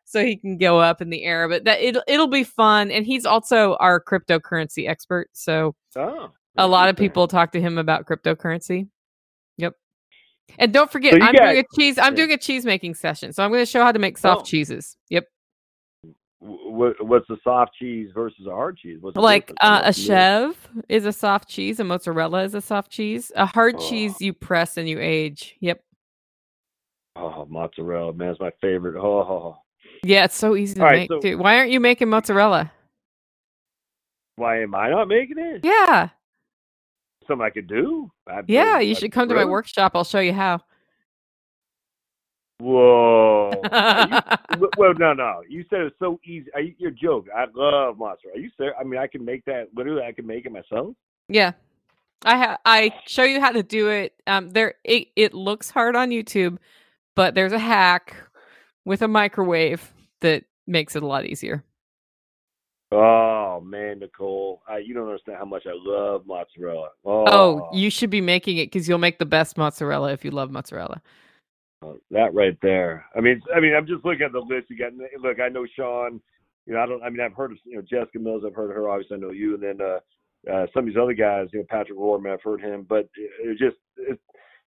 [0.05, 1.49] so he can go up in the air.
[1.49, 2.91] But that it'll it'll be fun.
[2.91, 5.29] And he's also our cryptocurrency expert.
[5.33, 8.89] So Oh, a lot of people talk to him about cryptocurrency.
[10.59, 11.99] And don't forget, So I'm got- doing a cheese.
[11.99, 14.43] I'm doing a cheese making session, so I'm going to show how to make soft
[14.43, 14.45] Oh.
[14.45, 14.97] cheeses.
[15.11, 15.25] Yep.
[16.41, 18.99] What, what's the soft cheese versus a hard cheese?
[19.01, 20.57] What's Like uh, a chev
[20.89, 23.31] is a soft cheese, a mozzarella is a soft cheese.
[23.37, 23.89] A hard Oh.
[23.89, 25.55] cheese you press and you age.
[25.61, 25.83] Yep.
[27.17, 28.97] Oh, mozzarella, man, it's my favorite.
[29.01, 29.57] Oh,
[30.05, 31.39] Yeah, it's so easy to All right, make so- too.
[31.39, 32.73] Why aren't you making mozzarella?
[34.37, 35.61] why am I not making it?
[35.65, 36.09] Yeah.
[37.27, 38.11] Something I could do.
[38.27, 39.93] I, Yeah, I- you I- should come to my workshop.
[39.95, 40.61] I'll show you how.
[42.61, 43.51] Whoa.
[43.55, 45.43] You- well, no, no.
[45.49, 46.47] You said it's so easy.
[46.55, 47.33] Are you, you're joking.
[47.37, 48.29] I love monster.
[48.35, 48.77] Are you serious?
[48.79, 49.69] I mean, I can make that.
[49.75, 50.95] Literally, I can make it myself.
[51.29, 51.53] Yeah.
[52.25, 54.15] I ha- I show you how to do it.
[54.29, 56.59] Um there it, it looks hard on YouTube,
[57.17, 58.15] but there's a hack
[58.85, 61.65] with a microwave that makes it a lot easier.
[62.95, 66.91] Oh man, Nicole, I, you don't understand how much I love mozzarella.
[67.07, 70.31] Oh, Oh, you should be making it cuz you'll make the best mozzarella if you
[70.31, 71.01] love mozzarella.
[71.83, 73.07] Oh, that right there.
[73.17, 74.71] I mean, I mean, I'm just looking at the list.
[74.71, 75.41] You got look.
[75.41, 76.21] I know Sean.
[76.67, 77.03] You know, I don't.
[77.03, 78.45] I mean, I've heard of you know Jessica Mills.
[78.47, 78.89] I've heard of her.
[78.89, 79.55] Obviously, I know you.
[79.55, 81.49] And then uh, uh, some of these other guys.
[81.53, 82.33] You know, Patrick Rohrman.
[82.33, 82.87] I've heard him.
[82.89, 84.19] But it, it just it,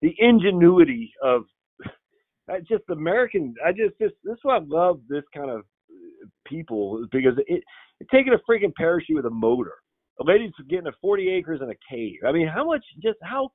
[0.01, 1.43] the ingenuity of
[2.67, 3.55] just American.
[3.65, 7.63] I just this this is why I love this kind of uh, people because it,
[7.99, 9.73] it's taking a freaking parachute with a motor.
[10.21, 12.19] A lady's getting a 40 acres in a cave.
[12.25, 12.83] I mean, how much?
[13.01, 13.51] Just how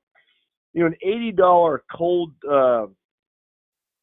[0.73, 2.33] you know an eighty dollar cold.
[2.49, 2.87] uh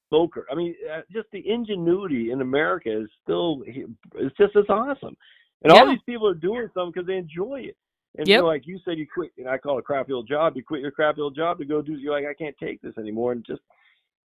[0.09, 0.47] smoker.
[0.51, 5.17] I mean, uh, just the ingenuity in America is still it's just it's awesome.
[5.63, 7.77] And all these people are doing something because they enjoy it.
[8.17, 8.37] And Yep.
[8.37, 9.33] you know, like you said, you quit.
[9.39, 10.57] And I call it a crappy old job.
[10.57, 11.93] You quit your crappy old job to go do.
[11.93, 13.61] You're like, I can't take this anymore, and just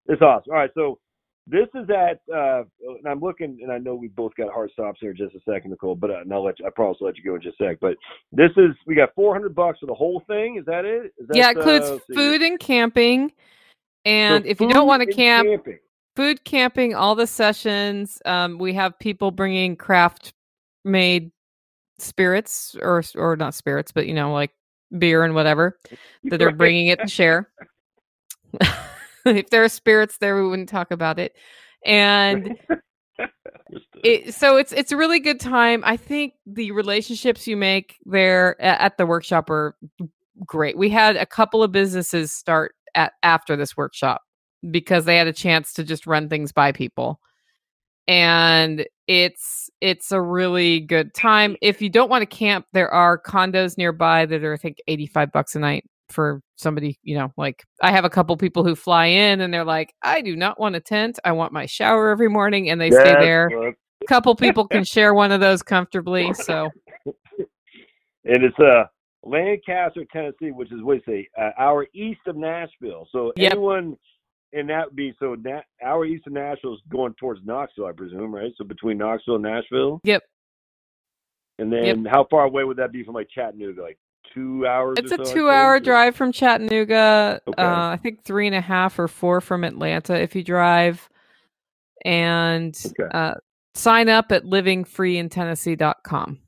[0.07, 0.51] it's awesome.
[0.51, 0.99] All right, so
[1.47, 4.99] this is at, uh, and I'm looking, and I know we both got hard stops
[5.01, 5.95] here in just a second, Nicole.
[5.95, 7.69] But uh, and I'll let you, I promise I'll let you go in just a
[7.69, 7.79] sec.
[7.81, 7.95] But
[8.31, 10.57] this is we got 400 bucks for the whole thing.
[10.57, 11.13] Is that it?
[11.17, 13.29] Is that, yeah, it includes uh, food and camping.
[13.29, 13.35] So
[14.05, 15.79] And if you don't want to camp, camping.
[16.15, 20.33] food camping, all the sessions, um, we have people bringing craft
[20.85, 21.31] made
[21.97, 24.51] spirits or or not spirits, but you know, like
[24.97, 25.79] beer and whatever
[26.25, 27.49] that they're bringing it to share.
[29.25, 31.35] if there are spirits there, we wouldn't talk about it.
[31.85, 32.57] And
[34.03, 35.81] it, so it's it's a really good time.
[35.85, 39.75] I think the relationships you make there at the workshop are
[40.45, 40.77] great.
[40.77, 44.21] We had a couple of businesses start at after this workshop
[44.69, 47.19] because they had a chance to just run things by people.
[48.07, 51.55] And it's it's a really good time.
[51.61, 55.31] If you don't want to camp, there are condos nearby that are I think 85
[55.31, 59.07] bucks a night for somebody, you know, like I have a couple people who fly
[59.07, 61.19] in and they're like, I do not want a tent.
[61.25, 63.75] I want my shower every morning and they stay Yes, there look.
[64.07, 66.33] couple people can share one of those comfortably.
[66.33, 66.69] So
[67.05, 68.83] and it's uh
[69.23, 73.07] Lancaster, Tennessee, which is what you say, uh, hour east of Nashville.
[73.11, 73.53] So Yep.
[73.53, 73.95] anyone,
[74.53, 77.91] and that would be so Na- hour east of Nashville is going towards Knoxville, I
[77.91, 78.51] presume, right?
[78.57, 80.01] So between Knoxville and Nashville.
[80.03, 80.23] Yep.
[81.59, 83.81] And then how far away would that be from like Chattanooga?
[83.81, 83.99] Like
[84.33, 84.97] two hours.
[84.97, 87.41] it's a so, two hour drive from Chattanooga.
[87.47, 87.61] Okay.
[87.61, 91.07] Uh, I think three and a half or four from Atlanta if you drive.
[92.03, 93.09] And Okay.
[93.13, 93.35] uh,
[93.75, 96.39] sign up at livingfreeintennessee.com.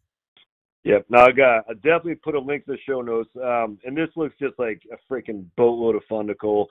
[0.83, 1.05] Yep.
[1.09, 1.65] Now I got.
[1.69, 3.29] I definitely put a link to the show notes.
[3.41, 6.67] Um, and this looks just like a freaking boatload of fun, Nicole.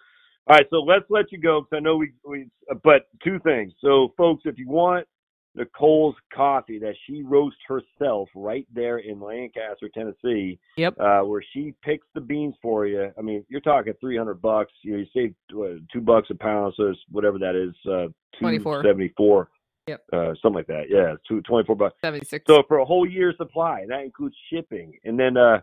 [0.49, 2.49] All right, so let's let you go because I know we we.
[2.83, 3.73] But two things.
[3.81, 5.07] So, folks, if you want
[5.55, 10.99] Nicole's coffee that she roasts herself right there in Lancaster, Tennessee, Yep.
[10.99, 13.13] uh, where she picks the beans for you.
[13.19, 14.73] I mean, you're talking three hundred bucks.
[14.83, 18.07] You know, you save what, two bucks a pound, so it's whatever that is, uh,
[18.35, 18.83] two 24.
[18.83, 19.51] seventy four.
[19.89, 20.05] Yep.
[20.13, 20.85] Uh, something like that.
[20.89, 21.97] Yeah, two twenty four bucks.
[22.01, 22.45] 76.
[22.47, 24.97] So for a whole year's supply, and that includes shipping.
[25.05, 25.61] And then uh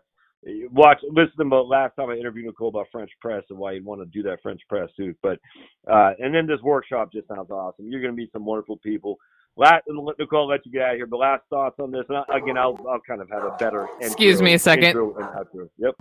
[0.71, 3.85] watch listen to the last time I interviewed Nicole about French press and why you'd
[3.85, 5.15] want to do that French press too.
[5.23, 5.39] But
[5.91, 7.89] uh and then this workshop just sounds awesome.
[7.89, 9.17] You're gonna meet some wonderful people.
[9.59, 11.05] Last and Nicole, I'll let you get out of here.
[11.07, 13.87] But last thoughts on this, and again, I'll I'll kind of have a better.
[14.01, 14.85] Excuse intro- me a second.
[14.85, 15.69] intro and outro.
[15.77, 15.95] Yep.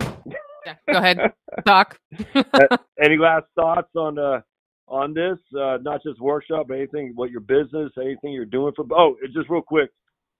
[0.65, 1.19] Yeah, go ahead.
[1.67, 1.99] Talk.
[3.03, 4.41] Any last thoughts on uh
[4.87, 5.37] on this?
[5.59, 9.33] Uh not just workshop, but anything what your business, anything you're doing for oh, it's
[9.33, 9.89] just real quick.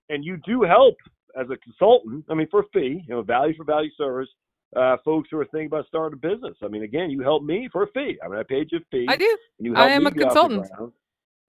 [0.08, 0.96] And you do help
[1.40, 4.28] as a consultant, I mean for a fee, you know, value for value service.
[4.76, 6.56] uh, folks who are thinking about starting a business.
[6.62, 8.18] I mean, again, you helped me for a fee.
[8.24, 9.06] I mean, I paid you a fee.
[9.08, 9.36] I do.
[9.58, 10.92] And you I am a get off the consultant.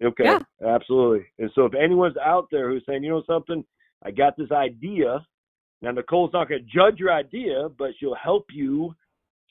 [0.03, 0.39] Okay, Yeah.
[0.65, 1.25] absolutely.
[1.39, 3.63] And so, if anyone's out there who's saying, you know something,
[4.03, 5.25] I got this idea.
[5.81, 8.95] Now, Nicole's not going to judge your idea, but she'll help you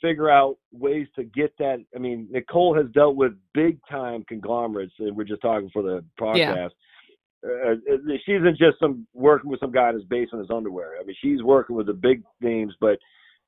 [0.01, 1.85] figure out ways to get that.
[1.95, 6.05] I mean, Nicole has dealt with big time conglomerates, and we're just talking for the
[6.21, 6.71] podcast.
[7.45, 7.75] Uh,
[8.25, 10.95] she isn't just some working with some guy in his basement in his underwear.
[11.01, 12.99] I mean, she's working with the big names, but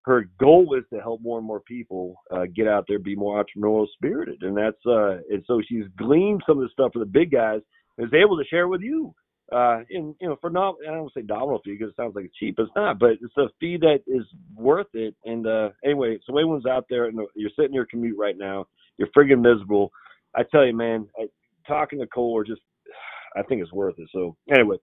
[0.05, 3.42] her goal is to help more and more people uh, get out there, be more
[3.42, 7.07] entrepreneurial spirited, and that's uh, and so she's gleaned some of the stuff for the
[7.07, 7.61] big guys,
[7.98, 9.14] and is able to share with you.
[9.53, 12.24] Uh, and you know, for not, I don't say nominal fee because it sounds like
[12.24, 12.57] it's cheap.
[12.59, 14.24] It's not, but it's a fee that is
[14.57, 15.14] worth it.
[15.26, 18.66] And uh, anyway, so anyone's out there and you're sitting in your commute right now,
[18.96, 19.92] you're friggin' miserable.
[20.34, 21.26] I tell you, man, I,
[21.68, 22.62] talking to Cole or just,
[23.36, 24.09] I think it's worth it.
[24.12, 24.76] So anyway,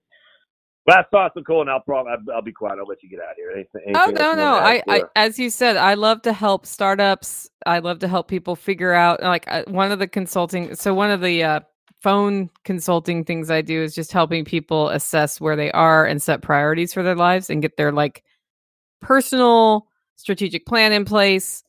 [0.90, 2.78] last thoughts, Nicole, and I'll probably I'll, I'll be quiet.
[2.78, 3.50] I'll let you get out of here.
[3.52, 4.54] Anything, Oh no, no.
[4.54, 7.48] I, I, as you said, I love to help startups.
[7.66, 10.74] I love to help people figure out like uh, one of the consulting.
[10.74, 11.60] So one of the uh,
[12.02, 16.42] phone consulting things I do is just helping people assess where they are and set
[16.42, 18.24] priorities for their lives and get their like
[19.00, 19.86] personal
[20.16, 21.62] strategic plan in place.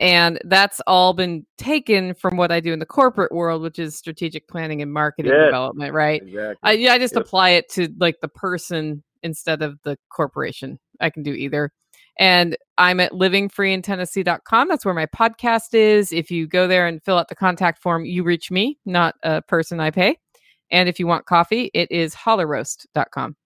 [0.00, 3.94] And that's all been taken from what I do in the corporate world, which is
[3.96, 5.44] strategic planning and marketing Yes.
[5.46, 6.22] development, right?
[6.22, 6.56] exactly.
[6.62, 7.22] I, yeah, I just Yep.
[7.26, 10.78] apply it to like the person instead of the corporation.
[11.00, 11.70] I can do either.
[12.18, 14.68] And I'm at livingfreeintennessee.com.
[14.68, 16.12] That's where my podcast is.
[16.12, 19.42] If you go there and fill out the contact form, you reach me, not a
[19.42, 20.16] person I pay.
[20.70, 23.36] And if you want coffee, it is hollerroast.com.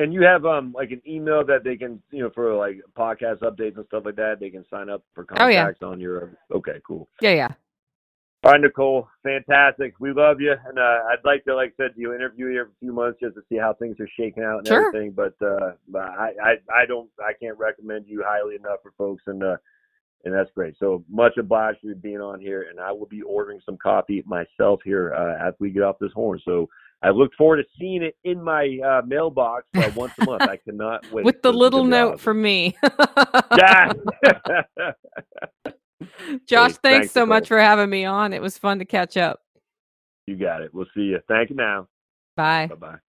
[0.00, 3.40] And you have um like an email that they can you know for like podcast
[3.40, 4.38] updates and stuff like that.
[4.40, 5.62] They can sign up for Oh, yeah.
[5.64, 6.32] contacts on your.
[6.52, 7.08] Okay, cool.
[7.20, 7.48] Yeah, yeah.
[8.42, 9.92] All right, Nicole, fantastic.
[10.00, 12.72] We love you, and uh, I'd like to, like I said, you interview you every
[12.80, 14.86] few months just to see how things are shaking out and Sure.
[14.88, 15.12] everything.
[15.12, 19.42] But uh, I, I I don't I can't recommend you highly enough for folks, and
[19.42, 19.56] uh,
[20.24, 20.74] and that's great.
[20.78, 24.80] So much obliged for being on here, and I will be ordering some coffee myself
[24.86, 26.40] here uh, after we get off this horn.
[26.42, 26.66] So
[27.02, 30.42] I look forward to seeing it in my uh, mailbox uh, once a month.
[30.42, 31.24] I cannot wait.
[31.24, 32.18] With the little note awesome.
[32.18, 32.76] from me.
[33.56, 33.92] Yeah.
[36.46, 38.32] Josh, Hey, thanks thanks, so much for having me on.
[38.32, 39.40] It was fun to catch up.
[40.26, 40.72] you got it.
[40.72, 41.18] We'll see you.
[41.28, 41.88] Thank you now.
[42.36, 42.66] Bye.
[42.68, 43.09] Bye bye.